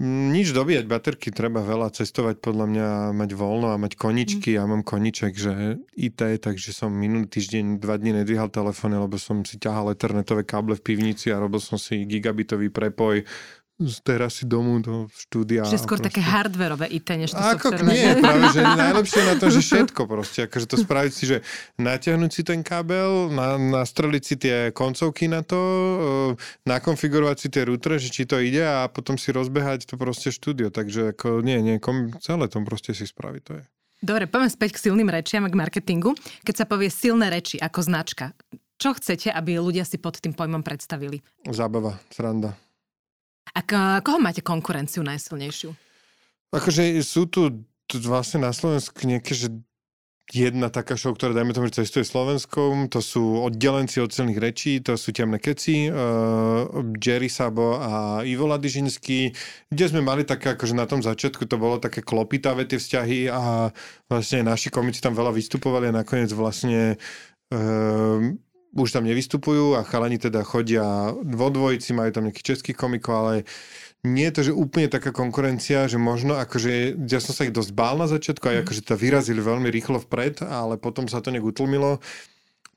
[0.00, 4.52] nič dobíjať baterky, treba veľa cestovať podľa mňa, mať voľno a mať koničky.
[4.52, 4.56] Mm.
[4.56, 9.44] Ja mám koniček, že IT, takže som minulý týždeň dva dní nedvíhal telefóny, lebo som
[9.44, 13.28] si ťahal eternetové káble v pivnici a robil som si gigabitový prepoj
[13.80, 15.64] z terasy domu do štúdia.
[15.64, 16.12] Čiže skôr proste...
[16.12, 17.88] také hardverové IT, než to Ako software.
[17.88, 20.44] Nie, práve, že najlepšie na to, že všetko proste.
[20.44, 21.36] Akože to spraviť si, že
[21.80, 25.60] natiahnuť si ten kábel, na, nastreliť si tie koncovky na to,
[26.36, 30.28] e, nakonfigurovať si tie routere, že či to ide a potom si rozbehať to proste
[30.28, 30.68] štúdio.
[30.68, 33.64] Takže ako nie, nie, kom, celé to proste si spraviť, to je.
[34.00, 36.16] Dobre, poďme späť k silným rečiam a k marketingu.
[36.44, 38.32] Keď sa povie silné reči ako značka,
[38.80, 41.20] čo chcete, aby ľudia si pod tým pojmom predstavili?
[41.44, 42.56] Zábava, sranda.
[43.54, 43.60] A
[44.00, 45.74] koho máte konkurenciu najsilnejšiu?
[46.50, 49.48] Akože sú tu, tu vlastne na Slovensku nejaké, že
[50.30, 54.78] jedna taká show, ktorá dajme tomu, že cestuje Slovenskom, to sú oddelenci od silných rečí,
[54.78, 56.70] to sú Temné keci, uh,
[57.02, 59.34] Jerry Sabo a Ivo Ladižinský,
[59.70, 63.74] kde sme mali také, akože na tom začiatku to bolo také klopitavé tie vzťahy a
[64.06, 66.94] vlastne naši komici tam veľa vystupovali a nakoniec vlastne
[67.50, 68.22] uh,
[68.74, 73.34] už tam nevystupujú a chalani teda chodia vo dvojici, majú tam nejakých českých komikov, ale
[74.00, 77.72] nie je to, že úplne taká konkurencia, že možno akože, ja som sa ich dosť
[77.76, 78.62] bál na začiatku, aj mhm.
[78.64, 82.00] akože to vyrazili veľmi rýchlo vpred, ale potom sa to nejak utlmilo.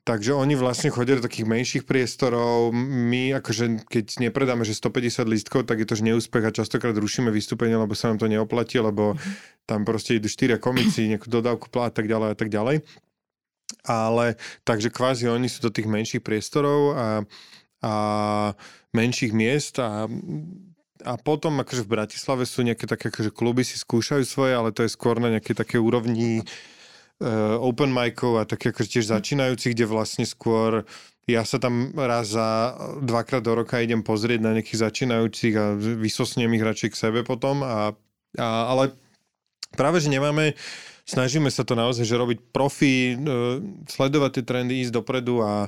[0.03, 2.75] Takže oni vlastne chodia do takých menších priestorov.
[2.75, 7.31] My akože, keď nepredáme, že 150 lístkov, tak je to že neúspech a častokrát rušíme
[7.31, 9.63] vystúpenie, lebo sa nám to neoplatí, lebo mm-hmm.
[9.63, 12.83] tam proste idú štyria komici, nejakú dodávku a tak ďalej a tak ďalej.
[13.81, 17.07] Ale takže kvázi oni sú do tých menších priestorov a,
[17.81, 17.93] a
[18.93, 20.05] menších miest a
[21.03, 24.87] a potom akože v Bratislave sú nejaké také akože kluby si skúšajú svoje, ale to
[24.87, 29.83] je skôr na nejaké také úrovni uh, open micov a také akože tiež začínajúcich, kde
[29.83, 30.87] vlastne skôr
[31.23, 36.51] ja sa tam raz za dvakrát do roka idem pozrieť na nejakých začínajúcich a vysosnem
[36.51, 37.63] ich radšej k sebe potom.
[37.63, 37.95] A,
[38.35, 38.91] a, ale
[39.71, 40.51] práve, že nemáme,
[41.03, 45.67] snažíme sa to naozaj, že robiť profi, uh, sledovať tie trendy, ísť dopredu a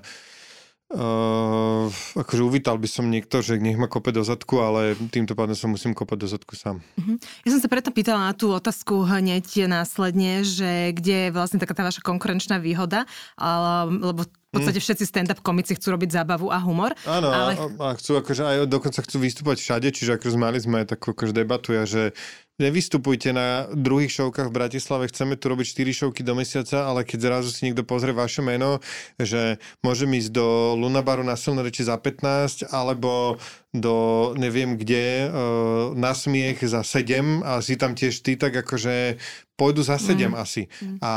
[0.85, 5.57] Uh, akože uvítal by som niekto, že nech ma kope do zadku, ale týmto pádom
[5.57, 6.77] sa musím kopať do zadku sám.
[7.01, 7.17] Uh-huh.
[7.41, 11.73] Ja som sa preto pýtala na tú otázku hneď následne, že kde je vlastne taká
[11.73, 14.85] tá vaša konkurenčná výhoda, ale, lebo v podstate mhm.
[14.87, 16.93] všetci stand-up komici chcú robiť zábavu a humor.
[17.03, 17.59] Áno, ale...
[17.59, 21.33] a, a chcú akože aj dokonca chcú vystúpať všade, čiže akože mali sme takú akože
[21.35, 22.15] debatu, ja, že
[22.55, 27.19] nevystupujte na druhých šovkách v Bratislave, chceme tu robiť 4 šovky do mesiaca, ale keď
[27.19, 28.79] zrazu si niekto pozrie vaše meno,
[29.19, 33.35] že môžem ísť do Lunabaru na silné reči za 15, alebo
[33.75, 39.19] do neviem kde, uh, na smiech za 7 a si tam tiež ty, tak akože
[39.59, 40.33] pôjdu za 7 mm.
[40.39, 40.71] asi.
[40.79, 40.97] Mm.
[41.03, 41.13] A,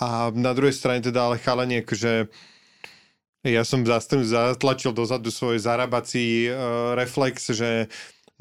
[0.00, 2.32] a na druhej strane teda ale chalanie, akože
[3.42, 7.92] ja som zatlačil dozadu svoj zarábací uh, reflex, že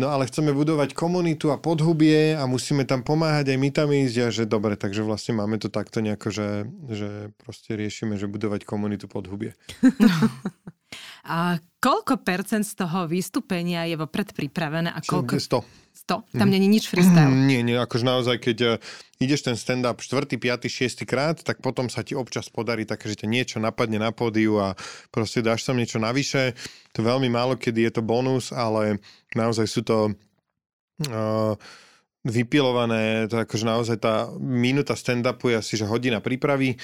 [0.02, 4.18] No ale chceme budovať komunitu a podhubie a musíme tam pomáhať, aj my tam ísť
[4.18, 6.50] a že dobre, takže vlastne máme to takto nejako, že,
[6.90, 9.54] že proste riešime, že budovať komunitu podhubie.
[11.38, 15.38] a koľko percent z toho vystúpenia je vopred pripravené a koľko...
[15.38, 15.81] 100.
[16.08, 16.38] 100?
[16.38, 16.54] Tam mm.
[16.54, 17.30] není nič freestyle?
[17.30, 18.72] Nie, nie, akože naozaj, keď uh,
[19.22, 21.06] ideš ten stand-up 4., 5., 6.
[21.06, 24.74] krát, tak potom sa ti občas podarí také, že ťa niečo napadne na pódiu a
[25.14, 26.58] proste dáš tam niečo navyše.
[26.98, 28.98] To veľmi málo, kedy je to bonus, ale
[29.38, 31.54] naozaj sú to uh,
[32.26, 36.78] vypilované, to akože naozaj tá minúta stand-upu je asi, že hodina prípravy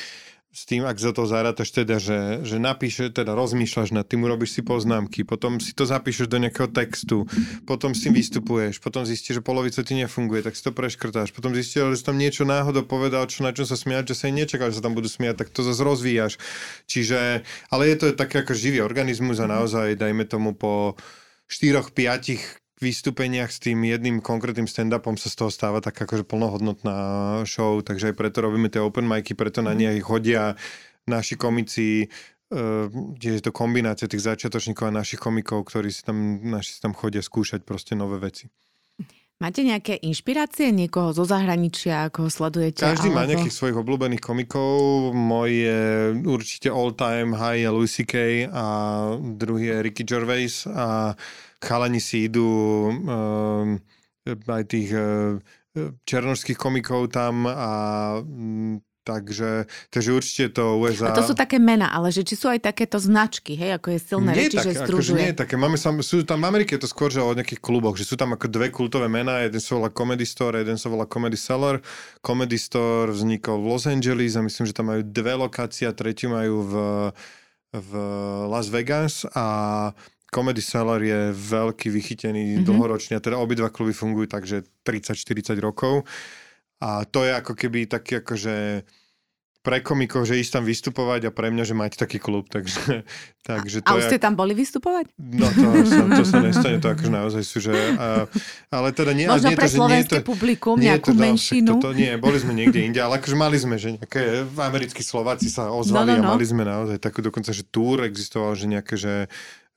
[0.57, 4.57] s tým, ak za to zarátaš teda, že, že napíše, teda rozmýšľaš nad tým, urobíš
[4.57, 7.29] si poznámky, potom si to zapíšeš do nejakého textu,
[7.69, 11.53] potom s tým vystupuješ, potom zistíš, že polovica ti nefunguje, tak si to preškrtáš, potom
[11.53, 14.73] zistíš, že si tam niečo náhodou povedal, čo, na čo sa smiať, že sa nečakal,
[14.73, 16.41] že sa tam budú smiať, tak to zase rozvíjaš.
[16.89, 20.97] Čiže, ale je to také ako živý organizmus a naozaj, dajme tomu po
[21.53, 26.97] 4-5 vystúpeniach s tým jedným konkrétnym stand-upom sa z toho stáva tak akože plnohodnotná
[27.49, 30.53] show, takže aj preto robíme tie open micy, preto na nej chodia
[31.09, 32.11] naši komici,
[32.47, 36.95] kde je to kombinácia tých začiatočníkov a našich komikov, ktorí si tam, naši si tam
[36.95, 38.47] chodia skúšať proste nové veci.
[39.37, 42.81] Máte nejaké inšpirácie niekoho zo zahraničia, ako ho sledujete?
[42.81, 43.17] Každý alebo...
[43.21, 45.13] má nejakých svojich obľúbených komikov.
[45.13, 45.81] Môj je
[46.25, 48.49] určite all time high je Louis C.K.
[48.49, 48.65] a
[49.37, 51.13] druhý je Ricky Gervais a
[51.61, 52.49] chalani si idú
[52.89, 53.77] um,
[54.25, 55.37] aj tých uh,
[56.01, 57.71] černožských komikov tam a
[58.17, 61.15] um, Takže, takže určite to USA...
[61.15, 63.99] A to sú také mená, ale že či sú aj takéto značky, hej, ako je
[64.03, 65.15] silné nie reči, také, že združuje.
[65.15, 67.63] Akože nie také, máme sam, sú tam v Amerike je to skôr, že o nejakých
[67.63, 70.91] kluboch, že sú tam ako dve kultové mená, jeden sa volá Comedy Store, jeden sa
[70.91, 71.79] volá Comedy Cellar.
[72.19, 76.35] Comedy Store vznikol v Los Angeles a myslím, že tam majú dve lokácie a tretiu
[76.35, 76.73] majú v,
[77.71, 77.91] v
[78.51, 79.47] Las Vegas a
[80.27, 82.67] Comedy Cellar je veľký, vychytený, mm-hmm.
[82.67, 86.03] dlhoročný a teda obidva kluby fungujú takže 30-40 rokov.
[86.77, 88.85] A to je ako keby taký akože
[89.67, 93.03] pre komikov, že ísť tam vystupovať a pre mňa, že mať taký klub, takže...
[93.49, 95.11] takže to a už ste tam boli vystupovať?
[95.19, 97.75] No to sa, to sa nestane, to akože naozaj sú, že...
[97.75, 98.31] A,
[98.71, 99.27] ale teda nie...
[99.27, 101.83] Možno nie pre to, slovenské nie to, publikum, nie nejakú to, menšinu.
[101.83, 105.51] To, to, nie, boli sme niekde inde, ale akože mali sme, že nejaké americkí Slováci
[105.51, 106.27] sa ozvali no, no, no.
[106.31, 109.27] a mali sme naozaj takú dokonca, že túr existoval, že nejaké, že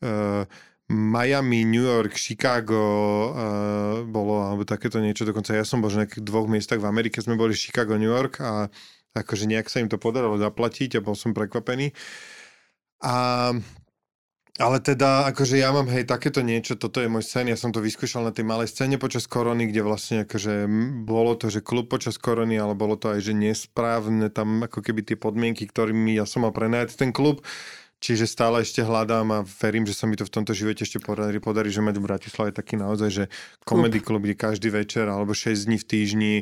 [0.06, 0.46] uh,
[0.90, 2.82] Miami, New York, Chicago
[3.30, 5.22] uh, bolo, alebo takéto niečo.
[5.22, 8.42] Dokonca ja som bol že na dvoch miestach v Amerike, sme boli Chicago, New York
[8.42, 8.66] a
[9.14, 11.94] akože nejak sa im to podarilo zaplatiť a bol som prekvapený.
[13.06, 13.14] A
[14.60, 17.80] ale teda, akože ja mám, hej, takéto niečo, toto je môj sen, ja som to
[17.80, 20.68] vyskúšal na tej malej scéne počas korony, kde vlastne akože
[21.08, 25.00] bolo to, že klub počas korony, ale bolo to aj, že nesprávne tam ako keby
[25.00, 27.40] tie podmienky, ktorými ja som mal prenajať ten klub,
[28.00, 31.36] Čiže stále ešte hľadám a verím, že sa mi to v tomto živote ešte podarí,
[31.36, 33.24] podarí že mať v Bratislave taký naozaj, že
[33.68, 36.34] komedy klub, kde každý večer alebo 6 dní v týždni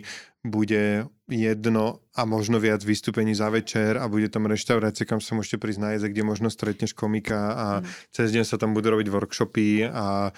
[0.46, 5.58] bude jedno a možno viac vystúpení za večer a bude tam reštaurácia, kam sa môžete
[5.58, 8.14] prísť jezek, kde možno stretneš komika a mm.
[8.14, 10.30] cez deň sa tam budú robiť workshopy a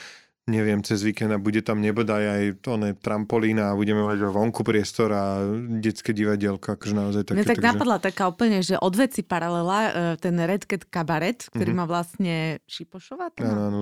[0.48, 4.64] neviem, cez víkend a bude tam nebodaj aj to ne, trampolína a budeme mať vonku
[4.64, 5.44] priestor a
[5.80, 7.36] detské divadielko, akože naozaj také.
[7.36, 7.68] Mne tak takže...
[7.70, 11.84] napadla taká úplne, že odveci paralela, e, ten Red Cat Cabaret, ktorý mm-hmm.
[11.84, 13.30] má vlastne Šipošová.
[13.42, 13.78] Áno, áno,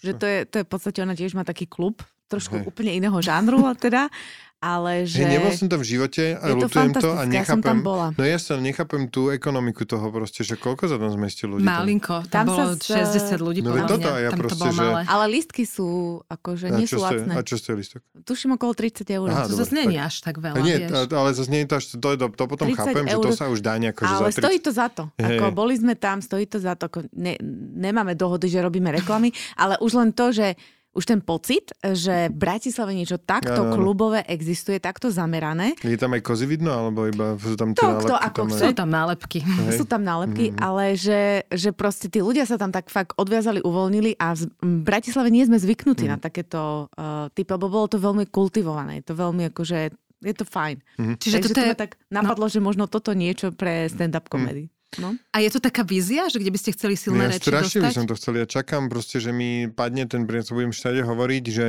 [0.00, 2.64] že to je, to je v podstate, ona tiež má taký klub, trošku Hej.
[2.68, 4.12] úplne iného žánru teda,
[4.58, 5.22] ale že...
[5.22, 7.38] Hey, nebol som tam v živote a ľutujem to, to a nechápem.
[7.38, 8.10] Ja som tam bola.
[8.18, 11.62] No ja sa nechápem tú ekonomiku toho proste, že koľko za tam zmestí ľudí.
[11.62, 14.82] Malinko, tam, tam bolo sa 60 ľudí no, toto ja tam proste, to že...
[14.82, 15.00] Malé.
[15.06, 17.38] Ale listky sú, akože nie sú lacné.
[17.38, 18.02] A čo stojí listok?
[18.26, 19.28] Tuším okolo 30 eur.
[19.30, 21.06] Aha, to zase nie je až tak veľa, nie, vieš.
[21.06, 23.46] ale zase nie je to až, to, to, to potom chápem, eur, že to sa
[23.46, 24.42] už dá nejako, Ale za 30...
[24.42, 25.02] stojí to za to.
[25.22, 25.38] Hey.
[25.38, 26.90] Ako, boli sme tam, stojí to za to.
[26.90, 27.38] Ako, ne,
[27.78, 30.58] nemáme dohody, že robíme reklamy, ale už len to, že
[30.98, 35.78] už ten pocit, že v Bratislave niečo takto ano, klubové existuje, takto zamerané.
[35.86, 38.26] Je tam aj kozy vidno, alebo iba sú tam tie to, nálepky?
[38.26, 39.38] ako tam Sú tam nálepky.
[39.46, 39.78] Hej.
[39.78, 40.58] Sú tam nálepky, mm.
[40.58, 45.30] ale že, že proste tí ľudia sa tam tak fakt odviazali, uvoľnili a v Bratislave
[45.30, 46.10] nie sme zvyknutí mm.
[46.10, 48.98] na takéto uh, typy, lebo bolo to veľmi kultivované.
[48.98, 50.82] Je to veľmi akože je to fajn.
[50.98, 51.16] Mm-hmm.
[51.22, 51.74] Čiže Takže to je...
[51.78, 52.52] tak napadlo, no.
[52.52, 54.66] že možno toto niečo pre stand-up komedy.
[54.96, 55.12] No.
[55.36, 57.92] A je to taká vízia, že kde by ste chceli silné ja reči strašne dostať?
[57.92, 58.34] by som to chcel.
[58.40, 61.66] Ja čakám proste, že mi padne ten princíp, budem všade hovoriť, že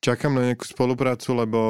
[0.00, 1.60] čakám na nejakú spoluprácu, lebo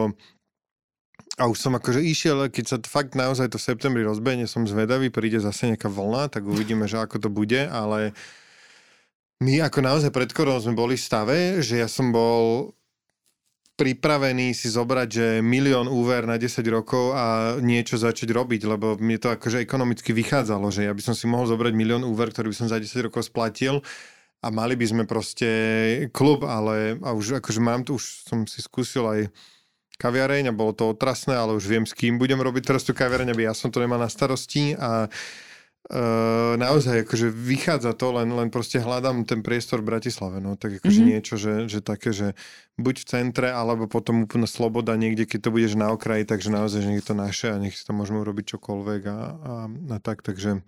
[1.35, 5.11] a už som akože išiel, keď sa fakt naozaj to v septembri rozbehne, som zvedavý,
[5.11, 8.14] príde zase nejaká vlna, tak uvidíme, že ako to bude, ale
[9.42, 12.70] my ako naozaj pred koronou sme boli v stave, že ja som bol
[13.74, 19.18] pripravený si zobrať, že milión úver na 10 rokov a niečo začať robiť, lebo mi
[19.18, 22.56] to akože ekonomicky vychádzalo, že ja by som si mohol zobrať milión úver, ktorý by
[22.62, 23.82] som za 10 rokov splatil
[24.44, 25.48] a mali by sme proste
[26.14, 29.20] klub, ale a už akože mám tu, už som si skúsil aj
[29.98, 33.34] kaviareň a bolo to otrasné, ale už viem, s kým budem robiť teraz tú kaviareň,
[33.34, 35.43] aby ja som to nemal na starosti a Uh,
[36.57, 40.97] naozaj, akože vychádza to, len, len proste hľadám ten priestor v Bratislave, no, tak akože
[40.97, 41.12] mm-hmm.
[41.12, 42.33] niečo, že, že také, že
[42.81, 46.81] buď v centre, alebo potom úplne sloboda niekde, keď to budeš na okraji, takže naozaj,
[46.81, 50.25] že nech to naše a nech si to môžeme urobiť čokoľvek a, a, a tak,
[50.25, 50.64] takže,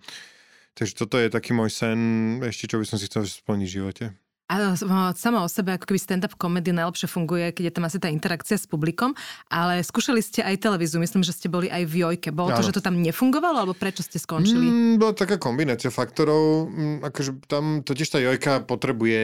[0.77, 1.97] takže toto je taký môj sen,
[2.45, 4.05] ešte čo by som si chcel splniť v živote.
[4.47, 4.79] A
[5.11, 8.55] sama o sebe, ako keby stand-up komedy najlepšie funguje, keď je tam asi tá interakcia
[8.55, 9.11] s publikom,
[9.51, 12.31] ale skúšali ste aj televíziu, myslím, že ste boli aj v Jojke.
[12.31, 14.71] Bolo to, že to tam nefungovalo, alebo prečo ste skončili?
[14.71, 19.19] Mm, bola taká kombinácia faktorov, mm, akože tam totiž tá Jojka potrebuje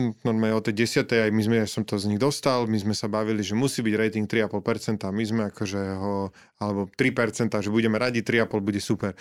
[0.00, 2.80] mm, normálne o tej desiatej, aj my sme, ja som to z nich dostal, my
[2.80, 7.52] sme sa bavili, že musí byť rating 3,5%, a my sme akože ho, alebo 3%,
[7.52, 9.12] že budeme radi, 3,5 bude super.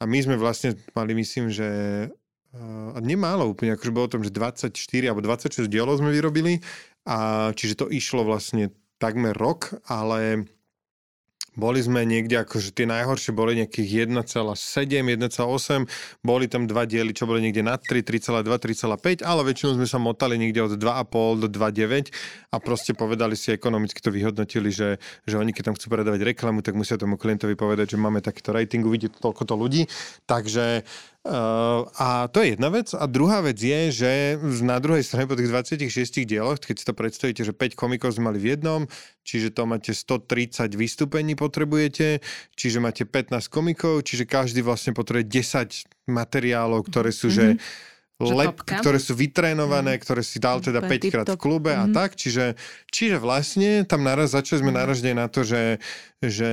[0.00, 1.68] A my sme vlastne mali, myslím, že
[2.96, 4.72] a nemálo úplne, akože bolo tam, že 24
[5.08, 6.64] alebo 26 dielov sme vyrobili
[7.04, 10.48] a čiže to išlo vlastne takmer rok, ale
[11.56, 15.88] boli sme niekde, akože tie najhoršie boli nejakých 1,7, 1,8,
[16.20, 19.96] boli tam dva diely, čo boli niekde nad 3, 3,2, 3,5, ale väčšinou sme sa
[19.96, 22.12] motali niekde od 2,5 do 2,9
[22.52, 26.60] a proste povedali si, ekonomicky to vyhodnotili, že, že oni keď tam chcú predávať reklamu,
[26.60, 29.82] tak musia tomu klientovi povedať, že máme takýto rating, uvidíte toľko to ľudí.
[30.28, 30.84] Takže
[31.98, 32.94] a to je jedna vec.
[32.94, 34.10] A druhá vec je, že
[34.62, 38.30] na druhej strane po tých 26 dieloch, keď si to predstavíte, že 5 komikov sme
[38.30, 38.86] mali v jednom,
[39.26, 42.22] čiže to máte 130 vystúpení potrebujete,
[42.54, 47.58] čiže máte 15 komikov, čiže každý vlastne potrebuje 10 materiálov, ktoré sú, mm-hmm.
[47.58, 50.00] že lep, ktoré sú vytrénované, mm.
[50.00, 51.80] ktoré si dal teda 5 krát v klube mm.
[51.80, 51.92] a mhm.
[51.92, 52.16] tak.
[52.16, 52.56] Čiže,
[52.88, 54.78] čiže vlastne tam naraz začali sme mm.
[54.80, 55.76] naraždeť na to, že,
[56.24, 56.50] že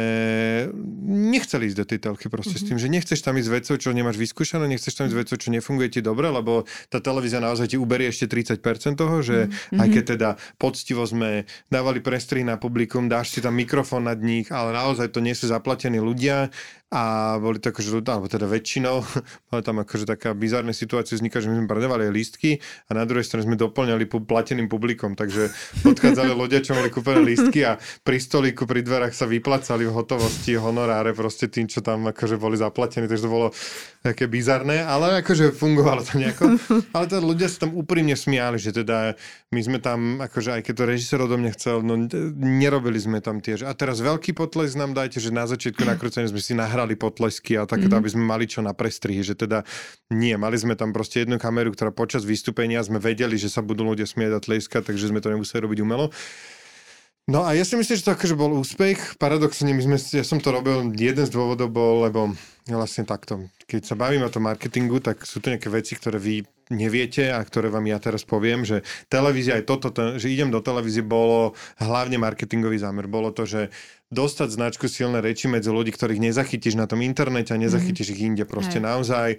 [1.07, 2.59] nechceli ísť do tej telky proste mm.
[2.59, 2.67] s mhm.
[2.67, 5.87] tým, že nechceš tam ísť vecou, čo nemáš vyskúšané, nechceš tam ísť vecou, čo nefunguje
[5.87, 9.79] ti dobre, lebo tá televízia naozaj ti uberie ešte 30% toho, že mm.
[9.79, 14.51] aj keď teda poctivo sme dávali prestrih na publikum, dáš si tam mikrofón nad nich,
[14.51, 16.51] ale naozaj to nie sú zaplatení ľudia
[16.93, 19.01] a boli to akože, alebo teda väčšinou,
[19.49, 23.25] bola tam akože taká bizárna situácia vzniká, že my sme predávali lístky a na druhej
[23.25, 25.49] strane sme doplňali plateným publikom, takže
[25.81, 30.57] odchádzali ľudia, čo mali kúpené lístky a pri stolíku, pri dverách sa vyplacali v hotovosti
[30.57, 33.47] honoráre proste tým, čo tam akože boli zaplatení, takže to bolo
[34.01, 36.57] také bizarné, ale akože fungovalo to nejako.
[36.97, 39.13] Ale teda ľudia sa tam úprimne smiali, že teda
[39.53, 41.93] my sme tam, akože aj keď to režisér odo mňa chcel, no
[42.41, 43.61] nerobili sme tam tiež.
[43.63, 47.69] A teraz veľký potles nám dajte, že na začiatku nakrúcenia sme si nahrali potlesky a
[47.69, 48.01] takéto, mm-hmm.
[48.01, 49.61] aby sme mali čo na prestrihy, že teda
[50.09, 53.85] nie, mali sme tam proste jednu kameru, ktorá počas vystúpenia sme vedeli, že sa budú
[53.85, 56.09] ľudia smieť a tleskať, takže sme to nemuseli robiť umelo.
[57.23, 59.15] No a ja si myslím, že to akože bol úspech.
[59.15, 62.35] Paradoxne, my sme, ja som to robil, jeden z dôvodov bol, lebo
[62.67, 66.43] vlastne takto, keď sa bavíme o tom marketingu, tak sú to nejaké veci, ktoré vy
[66.67, 70.59] neviete a ktoré vám ja teraz poviem, že televízia aj toto, to, že idem do
[70.59, 73.07] televízie, bolo hlavne marketingový zámer.
[73.07, 73.71] Bolo to, že
[74.11, 78.13] dostať značku silné reči medzi ľudí, ktorých nezachytíš na tom internete a nezachytíš mm.
[78.13, 78.43] ich inde.
[78.43, 78.83] Proste aj.
[78.83, 79.29] naozaj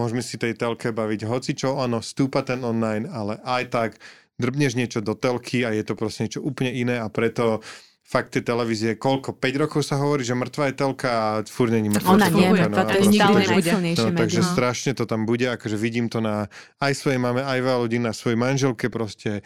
[0.00, 3.90] môžeme si tej telke baviť hocičo, áno, stúpa ten online, ale aj tak
[4.38, 7.62] drbneš niečo do telky a je to proste niečo úplne iné a preto
[8.04, 11.88] fakt tie televízie, koľko, 5 rokov sa hovorí, že mŕtva je telka a furt není
[11.88, 12.68] mŕtva Ona nie, telka.
[12.68, 16.52] No, to je stále najsilnejšie no, Takže strašne to tam bude, akože vidím to na
[16.84, 19.40] aj svojej máme, aj veľa ľudí na svojej manželke, proste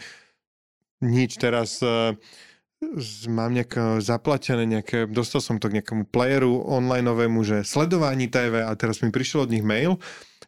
[0.99, 2.19] nič teraz uh,
[3.31, 8.71] mám nejaké zaplatené nejaké, dostal som to k nejakému playeru onlineovému, že sledování TV a
[8.75, 9.99] teraz mi prišiel od nich mail,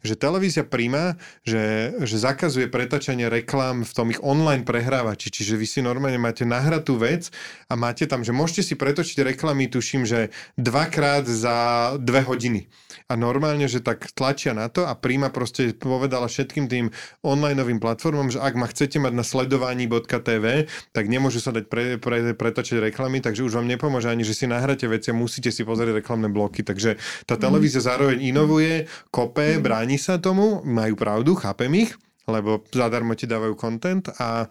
[0.01, 5.65] že televízia príjma, že, že zakazuje pretačanie reklám v tom ich online prehrávači, čiže vy
[5.69, 7.29] si normálne máte nahratú vec
[7.69, 11.57] a máte tam, že môžete si pretočiť reklamy, tuším, že dvakrát za
[12.01, 12.67] dve hodiny.
[13.07, 16.85] A normálne, že tak tlačia na to a príjma proste povedala všetkým tým
[17.21, 20.45] onlineovým platformom, že ak ma chcete mať na sledovaní.tv,
[20.91, 24.45] tak nemôžu sa dať pre, pre, pretačať reklamy, takže už vám nepomôže ani, že si
[24.49, 26.63] nahráte veci a musíte si pozrieť reklamné bloky.
[26.63, 26.97] Takže
[27.27, 31.91] tá televízia zároveň inovuje, kope, bráni bráni sa tomu, majú pravdu, chápem ich,
[32.23, 34.47] lebo zadarmo ti dávajú content a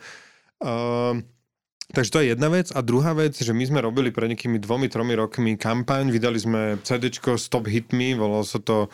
[0.60, 1.16] uh,
[1.90, 2.70] Takže to je jedna vec.
[2.70, 6.78] A druhá vec, že my sme robili pred nejakými dvomi, tromi rokmi kampaň, vydali sme
[6.86, 8.86] CD s top hitmi, volalo sa to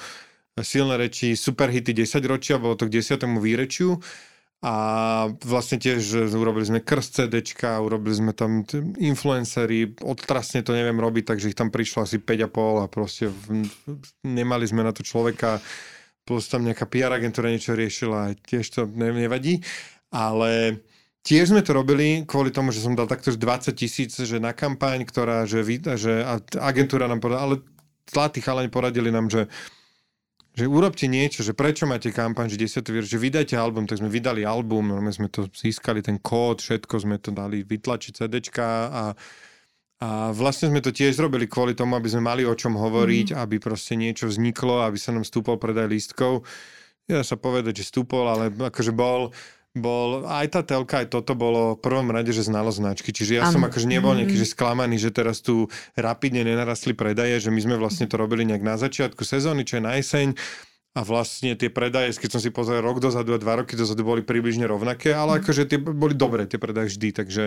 [0.65, 3.21] silné reči, super hity 10 ročia, bolo to k 10.
[3.37, 4.01] výrečiu.
[4.65, 4.75] A
[5.45, 8.65] vlastne tiež urobili sme krst CDčka, urobili sme tam
[8.97, 13.29] influencery, odtrasne to neviem robiť, takže ich tam prišlo asi 5,5 a proste
[14.25, 15.61] nemali sme na to človeka
[16.27, 19.63] plus tam nejaká PR agentúra niečo riešila, tiež to nevadí,
[20.11, 20.83] ale
[21.23, 25.07] tiež sme to robili kvôli tomu, že som dal takto 20 tisíc že na kampaň,
[25.07, 25.63] ktorá, že,
[25.97, 26.27] že
[26.59, 27.57] agentúra nám povedala, ale
[28.11, 29.47] zlatí chalani poradili nám, že
[30.57, 32.81] že urobte niečo, že prečo máte kampaň, že 10.
[32.89, 36.97] výročie, že vydajte album, tak sme vydali album, my sme to získali, ten kód, všetko
[36.97, 39.03] sme to dali vytlačiť CDčka a
[39.97, 43.37] a vlastne sme to tiež zrobili kvôli tomu, aby sme mali o čom hovoriť, mm.
[43.41, 46.45] aby proste niečo vzniklo, aby sa nám stúpol predaj lístkov.
[47.09, 49.33] Ja sa povedať, že stúpol, ale akože bol,
[49.73, 53.09] bol, aj tá telka, aj toto bolo v prvom rade, že znalo značky.
[53.09, 54.19] Čiže ja um, som akože nebol mm.
[54.21, 55.65] nejaký, že sklamaný, že teraz tu
[55.97, 59.83] rapidne nenarastli predaje, že my sme vlastne to robili nejak na začiatku sezóny, čo je
[59.85, 60.37] na jeseň
[60.97, 64.25] a vlastne tie predaje, keď som si pozrel rok dozadu a dva roky dozadu boli
[64.25, 65.39] približne rovnaké, ale mm.
[65.45, 67.45] akože tie boli dobré, tie predaje vždy, takže,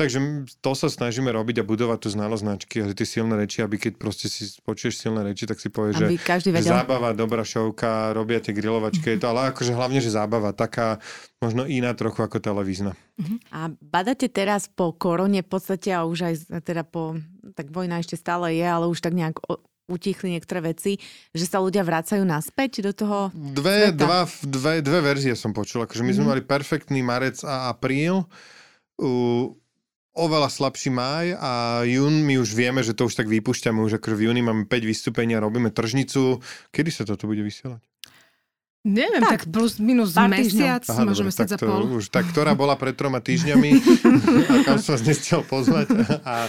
[0.00, 3.76] takže to sa snažíme robiť a budovať tú znalosť značky a tie silné reči, aby
[3.76, 6.08] keď proste si počuješ silné reči, tak si povieš, že,
[6.40, 10.96] že zábava, dobrá šovka, robia tie grilovačky, je to, ale akože hlavne, že zábava, taká
[11.36, 12.96] možno iná trochu ako televízna.
[13.20, 13.36] Uh-huh.
[13.52, 16.34] A badáte teraz po korone v podstate a už aj
[16.64, 17.20] teda po,
[17.52, 19.36] tak vojna ešte stále je, ale už tak nejak
[19.86, 20.98] utichli niektoré veci,
[21.30, 24.02] že sa ľudia vracajú naspäť do toho dve, sveta?
[24.02, 25.86] Dva, dve, dve verzie som počul.
[25.86, 26.30] Akože my sme mm.
[26.34, 29.46] mali perfektný marec a apríl, uh,
[30.16, 34.16] oveľa slabší máj a jún my už vieme, že to už tak vypúšťame, už akože
[34.16, 36.40] v júni máme 5 vystúpení a robíme tržnicu.
[36.72, 37.84] Kedy sa toto bude vysielať?
[38.86, 41.98] Neviem, tak, tak plus minus mesiac, Aha, možno mesiac a pol.
[41.98, 43.70] Už, tak ktorá bola pred troma týždňami
[44.50, 45.90] a kam som vás nestiel pozvať.
[46.22, 46.46] A,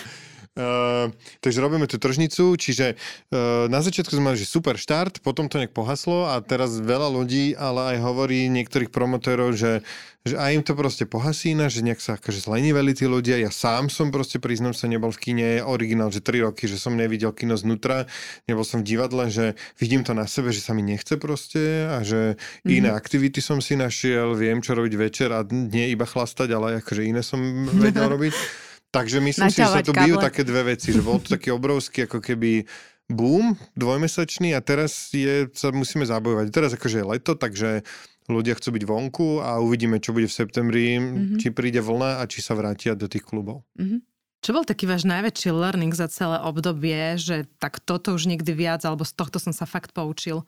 [0.58, 5.46] Uh, takže robíme tú tržnicu, čiže uh, na začiatku sme mali že super štart, potom
[5.46, 9.86] to nejak pohaslo a teraz veľa ľudí, ale aj hovorí niektorých promotérov, že,
[10.26, 13.38] že aj im to proste pohasína, že nejak sa akože zleniveli tí ľudia.
[13.38, 16.98] Ja sám som proste, priznám sa, nebol v kine originál, že 3 roky, že som
[16.98, 18.10] nevidel kino znútra,
[18.50, 22.02] nebol som v divadle, že vidím to na sebe, že sa mi nechce proste a
[22.02, 22.74] že mm-hmm.
[22.74, 27.06] iné aktivity som si našiel, viem čo robiť večer a nie iba chlastať, ale akože
[27.06, 27.38] iné som
[27.78, 28.66] vedel robiť.
[28.92, 32.08] Takže myslím si, že sa tu bijú také dve veci, že bol to taký obrovský
[32.08, 32.64] ako keby
[33.08, 36.52] boom dvojmesačný a teraz je, sa musíme zabojovať.
[36.52, 37.84] Teraz akože je leto, takže
[38.28, 41.40] ľudia chcú byť vonku a uvidíme, čo bude v septembri, mm-hmm.
[41.40, 43.64] či príde vlna a či sa vrátia do tých klubov.
[43.80, 44.04] Mm-hmm.
[44.44, 48.86] Čo bol taký váš najväčší learning za celé obdobie, že tak toto už nikdy viac,
[48.86, 50.46] alebo z tohto som sa fakt poučil?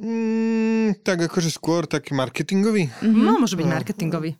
[0.00, 2.88] Mm, tak akože skôr taký marketingový.
[2.88, 3.20] Mm-hmm.
[3.20, 3.74] No, môže byť no.
[3.76, 4.30] marketingový.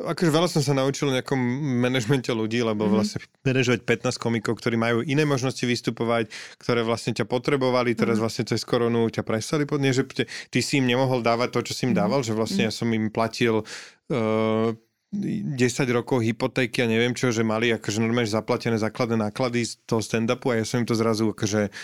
[0.00, 1.40] Akože veľa som sa naučil v nejakom
[1.84, 2.96] manažmente ľudí, lebo mm-hmm.
[2.96, 8.24] vlastne manažovať 15 komikov, ktorí majú iné možnosti vystupovať, ktoré vlastne ťa potrebovali, teraz mm-hmm.
[8.24, 10.08] vlastne cez koronu ťa prestali pod nie, že
[10.48, 12.00] ty si im nemohol dávať to, čo si im mhm.
[12.00, 12.34] dával, mm-hmm.
[12.34, 14.70] že vlastne ja som im platil uh,
[15.10, 15.58] 10
[15.90, 20.54] rokov hypotéky a neviem čo, že mali akože normálne zaplatené základné náklady z toho stand-upu
[20.54, 21.74] a ja som im to zrazu akože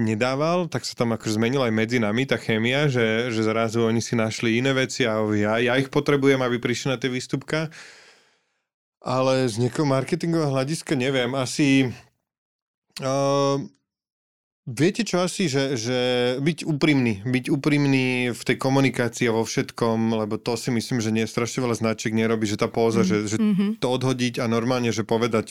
[0.00, 4.00] nedával, tak sa tam akože zmenila aj medzi nami tá chémia, že, že zrazu oni
[4.00, 7.68] si našli iné veci a ja, ja ich potrebujem, aby prišli na tie výstupka.
[9.02, 11.34] Ale z nejakého marketingového hľadiska neviem.
[11.34, 11.90] Asi...
[13.02, 13.60] Uh,
[14.62, 15.98] Viete čo asi, že, že
[16.38, 21.10] byť úprimný, byť úprimný v tej komunikácii a vo všetkom, lebo to si myslím, že
[21.10, 23.08] nie strašne veľa značiek nerobí, že tá póza, mm.
[23.10, 23.70] že, že mm-hmm.
[23.82, 25.50] to odhodiť a normálne, že povedať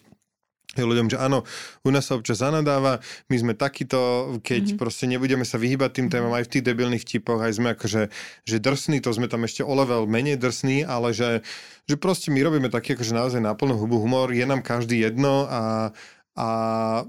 [0.79, 1.43] ľuďom, že áno,
[1.83, 4.79] u nás sa občas zanadáva, my sme takýto, keď mm-hmm.
[4.79, 8.07] proste nebudeme sa vyhýbať tým témam aj v tých debilných vtipoch, aj sme akože
[8.47, 11.43] že drsní, to sme tam ešte o level menej drsní, ale že,
[11.91, 15.61] že proste my robíme taký akože naozaj náplno hubu humor, je nám každý jedno a
[16.31, 16.47] a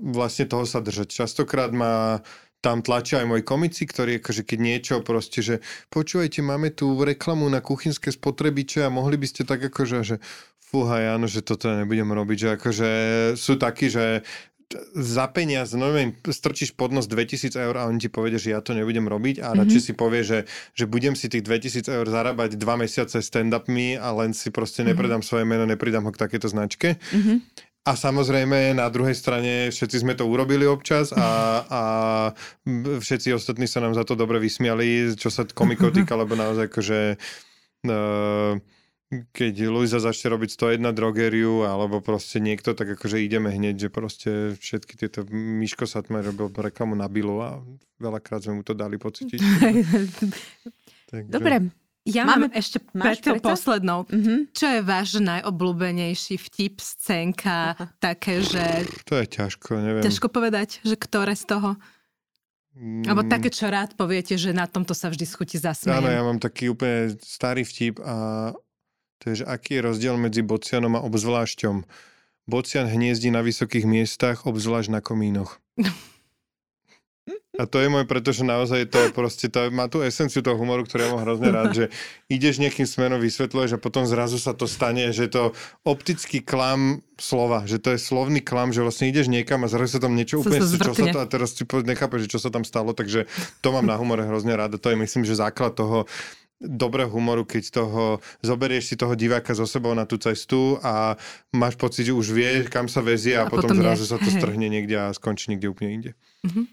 [0.02, 1.14] vlastne toho sa držať.
[1.14, 2.20] Častokrát ma
[2.62, 5.54] tam tlačia aj moji komici, ktorí akože keď niečo proste, že
[5.90, 10.16] počúvajte, máme tu reklamu na kuchynské spotrebiče a mohli by ste tak akože, že
[10.72, 12.90] fúha, áno, že toto nebudem robiť, že akože
[13.36, 14.24] sú takí, že
[14.96, 18.64] za peniaz, no neviem, strčíš pod nos 2000 eur a on ti povie, že ja
[18.64, 19.60] to nebudem robiť a mm-hmm.
[19.60, 20.38] radšej si povie, že,
[20.72, 24.88] že budem si tých 2000 eur zarábať dva mesiace stand-upmi a len si proste mhm.
[24.92, 25.28] nepredám mm-hmm.
[25.28, 26.96] svoje meno, nepridám ho k takéto značke.
[27.12, 27.68] Mm-hmm.
[27.82, 31.28] A samozrejme na druhej strane všetci sme to urobili občas a,
[31.66, 31.82] a
[33.02, 37.00] všetci ostatní sa nám za to dobre vysmiali, čo sa komikov týka, lebo naozaj akože
[37.90, 38.54] uh,
[39.12, 44.30] keď Luisa začne robiť 101 drogériu alebo proste niekto, tak akože ideme hneď, že proste
[44.56, 47.60] všetky tieto Miško Satmer robil reklamu na Bilu a
[48.00, 49.40] veľakrát sme mu to dali pocítiť.
[51.12, 51.28] Takže...
[51.28, 51.68] Dobre,
[52.02, 54.08] ja Máme, mám ešte preto poslednou.
[54.10, 54.38] Mm-hmm.
[54.50, 58.88] Čo je váš najobľúbenejší vtip, scénka, také, že...
[59.06, 60.02] To je ťažko, neviem.
[60.02, 61.78] Ťažko povedať, že ktoré z toho?
[62.72, 63.04] Mm.
[63.06, 66.00] Alebo také, čo rád poviete, že na tomto sa vždy schutí zasmiejem.
[66.00, 68.50] Áno, ja mám taký úplne starý vtip a
[69.22, 71.86] to je, že aký je rozdiel medzi bocianom a obzvlášťom.
[72.50, 75.62] Bocian hniezdi na vysokých miestach, obzvlášť na komínoch.
[77.60, 81.04] A to je môj, pretože naozaj to proste, to má tú esenciu toho humoru, ktorý
[81.04, 81.84] ja mám hrozne rád, že
[82.32, 85.52] ideš nejakým smerom, vysvetľuješ a potom zrazu sa to stane, že to
[85.84, 90.08] optický klam slova, že to je slovný klam, že vlastne ideš niekam a zrazu sa
[90.08, 92.64] tam niečo úplne, sa čo sa to, a teraz si nechápeš, že čo sa tam
[92.64, 93.28] stalo, takže
[93.60, 96.08] to mám na humore hrozne rád a to je myslím, že základ toho,
[96.62, 101.18] dobrého humoru, keď toho zoberieš si toho diváka so sebou na tú cestu a
[101.50, 104.30] máš pocit, že už vie, kam sa vezie a, a potom, potom zrazu sa to
[104.30, 106.10] strhne niekde a skončí niekde úplne inde.
[106.46, 106.64] Mm-hmm.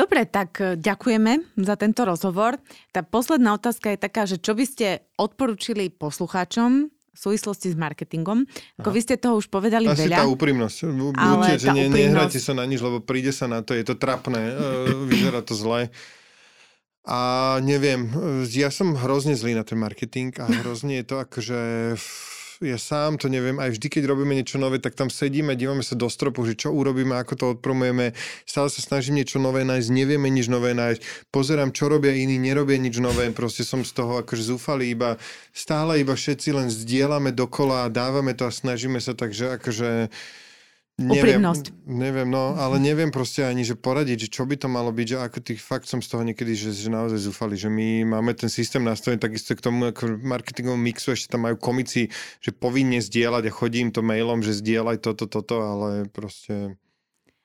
[0.00, 2.56] Dobre, tak e, ďakujeme za tento rozhovor.
[2.88, 8.48] Tá posledná otázka je taká, že čo by ste odporúčili poslucháčom v súvislosti s marketingom.
[8.80, 8.96] Ako Aha.
[8.96, 10.24] vy ste toho už povedali Asi veľa.
[10.24, 10.76] tá úprimnosť.
[10.88, 12.00] Buďte, že ne, úprimnosť...
[12.00, 14.54] nehrajte sa na nič, lebo príde sa na to, je to trapné, e,
[15.10, 15.92] vyzerá to zle.
[17.08, 18.12] A neviem,
[18.44, 21.60] e, ja som hrozne zlý na ten marketing a hrozne je to akože
[22.60, 25.96] ja sám to neviem, aj vždy, keď robíme niečo nové, tak tam sedíme, dívame sa
[25.96, 28.12] do stropu, že čo urobíme, ako to odpromujeme,
[28.44, 32.76] stále sa snažím niečo nové nájsť, nevieme nič nové nájsť, pozerám, čo robia iní, nerobia
[32.76, 35.16] nič nové, proste som z toho akože zúfalý, iba
[35.56, 40.12] stále iba všetci len zdieľame dokola a dávame to a snažíme sa, takže akože
[41.00, 41.64] Neviem, Úprimnosť.
[41.88, 45.16] neviem, no, ale neviem proste ani, že poradiť, že čo by to malo byť, že
[45.16, 48.52] ako tých fakt som z toho niekedy, že, že naozaj zúfali, že my máme ten
[48.52, 52.12] systém nastavený takisto k tomu ako marketingovom mixu, ešte tam majú komici,
[52.44, 56.76] že povinne zdieľať a chodím to mailom, že zdieľaj toto, toto, ale proste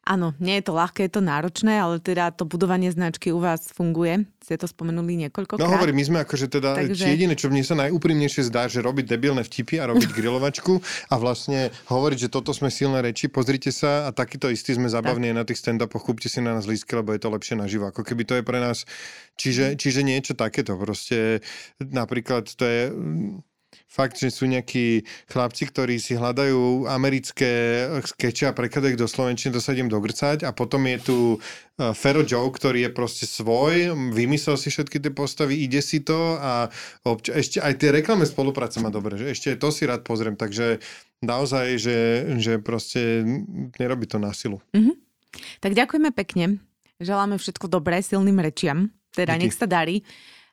[0.05, 3.73] Áno, nie je to ľahké, je to náročné, ale teda to budovanie značky u vás
[3.73, 4.29] funguje.
[4.37, 5.57] Ste to spomenuli niekoľkokrát.
[5.57, 7.09] No hovorím, my sme akože teda, Takže...
[7.09, 10.77] jediné, čo mne sa najúprimnejšie zdá, že robiť debilné vtipy a robiť grilovačku
[11.09, 15.33] a vlastne hovoriť, že toto sme silné reči, pozrite sa a takýto istý sme zabavní
[15.33, 15.37] tak.
[15.41, 17.89] na tých stand-upoch, kúpte si na nás lístky, lebo je to lepšie naživo.
[17.89, 18.85] Ako keby to je pre nás,
[19.41, 20.77] čiže, čiže niečo takéto.
[20.77, 21.41] Proste
[21.81, 22.81] napríklad to je
[23.95, 27.51] fakt, že sú nejakí chlapci, ktorí si hľadajú americké
[28.03, 31.95] skeče a prekladajú ich do slovenčiny, to sa idem dogrcať a potom je tu uh,
[31.95, 36.67] Fero Joe, ktorý je proste svoj, vymyslel si všetky tie postavy, ide si to a
[37.07, 40.83] obč- ešte aj tie reklamné spolupráce má dobre, že ešte to si rád pozriem, takže
[41.23, 41.97] naozaj, že,
[42.43, 43.23] že proste
[43.79, 44.59] nerobí to na silu.
[44.75, 44.95] Mm-hmm.
[45.63, 46.59] Tak ďakujeme pekne.
[46.99, 48.91] Želáme všetko dobré, silným rečiam.
[49.11, 49.41] Teda Díky.
[49.47, 50.03] nech sa darí.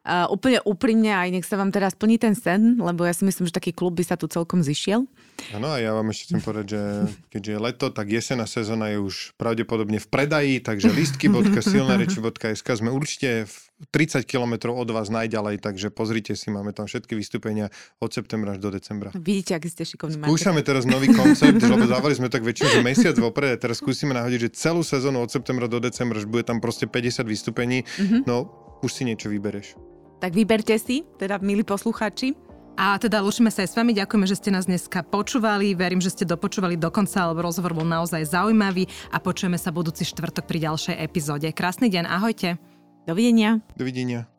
[0.03, 3.47] Uh, úplne úprimne aj nech sa vám teraz plní ten sen, lebo ja si myslím,
[3.47, 5.07] že taký klub by sa tu celkom zišiel.
[5.55, 6.83] Áno, a ja vám ešte chcem povedať, že
[7.31, 13.47] keďže je leto, tak jesená sezóna je už pravdepodobne v predaji, takže listky.silnareči.sk sme určite
[13.47, 13.55] v
[13.95, 17.71] 30 km od vás najďalej, takže pozrite si, máme tam všetky vystúpenia
[18.03, 19.15] od septembra až do decembra.
[19.15, 20.19] Vidíte, aký ste šikovní.
[20.19, 24.51] Skúšame teraz nový koncept, lebo zavali sme tak väčšinou, že mesiac vopred, teraz skúsime nahodiť,
[24.51, 28.27] že celú sezónu od septembra do decembra, že bude tam proste 50 vystúpení, mm-hmm.
[28.27, 28.51] no
[28.83, 29.92] už si niečo vybereš.
[30.23, 32.39] Tak vyberte si, teda milí poslucháči.
[32.79, 36.15] A teda lúčime sa aj s vami, ďakujeme, že ste nás dneska počúvali, verím, že
[36.15, 40.71] ste dopočúvali do konca, lebo rozhovor bol naozaj zaujímavý a počujeme sa budúci štvrtok pri
[40.71, 41.51] ďalšej epizóde.
[41.53, 42.57] Krásny deň, ahojte.
[43.05, 43.61] Dovidenia.
[43.77, 44.32] Dovidenia.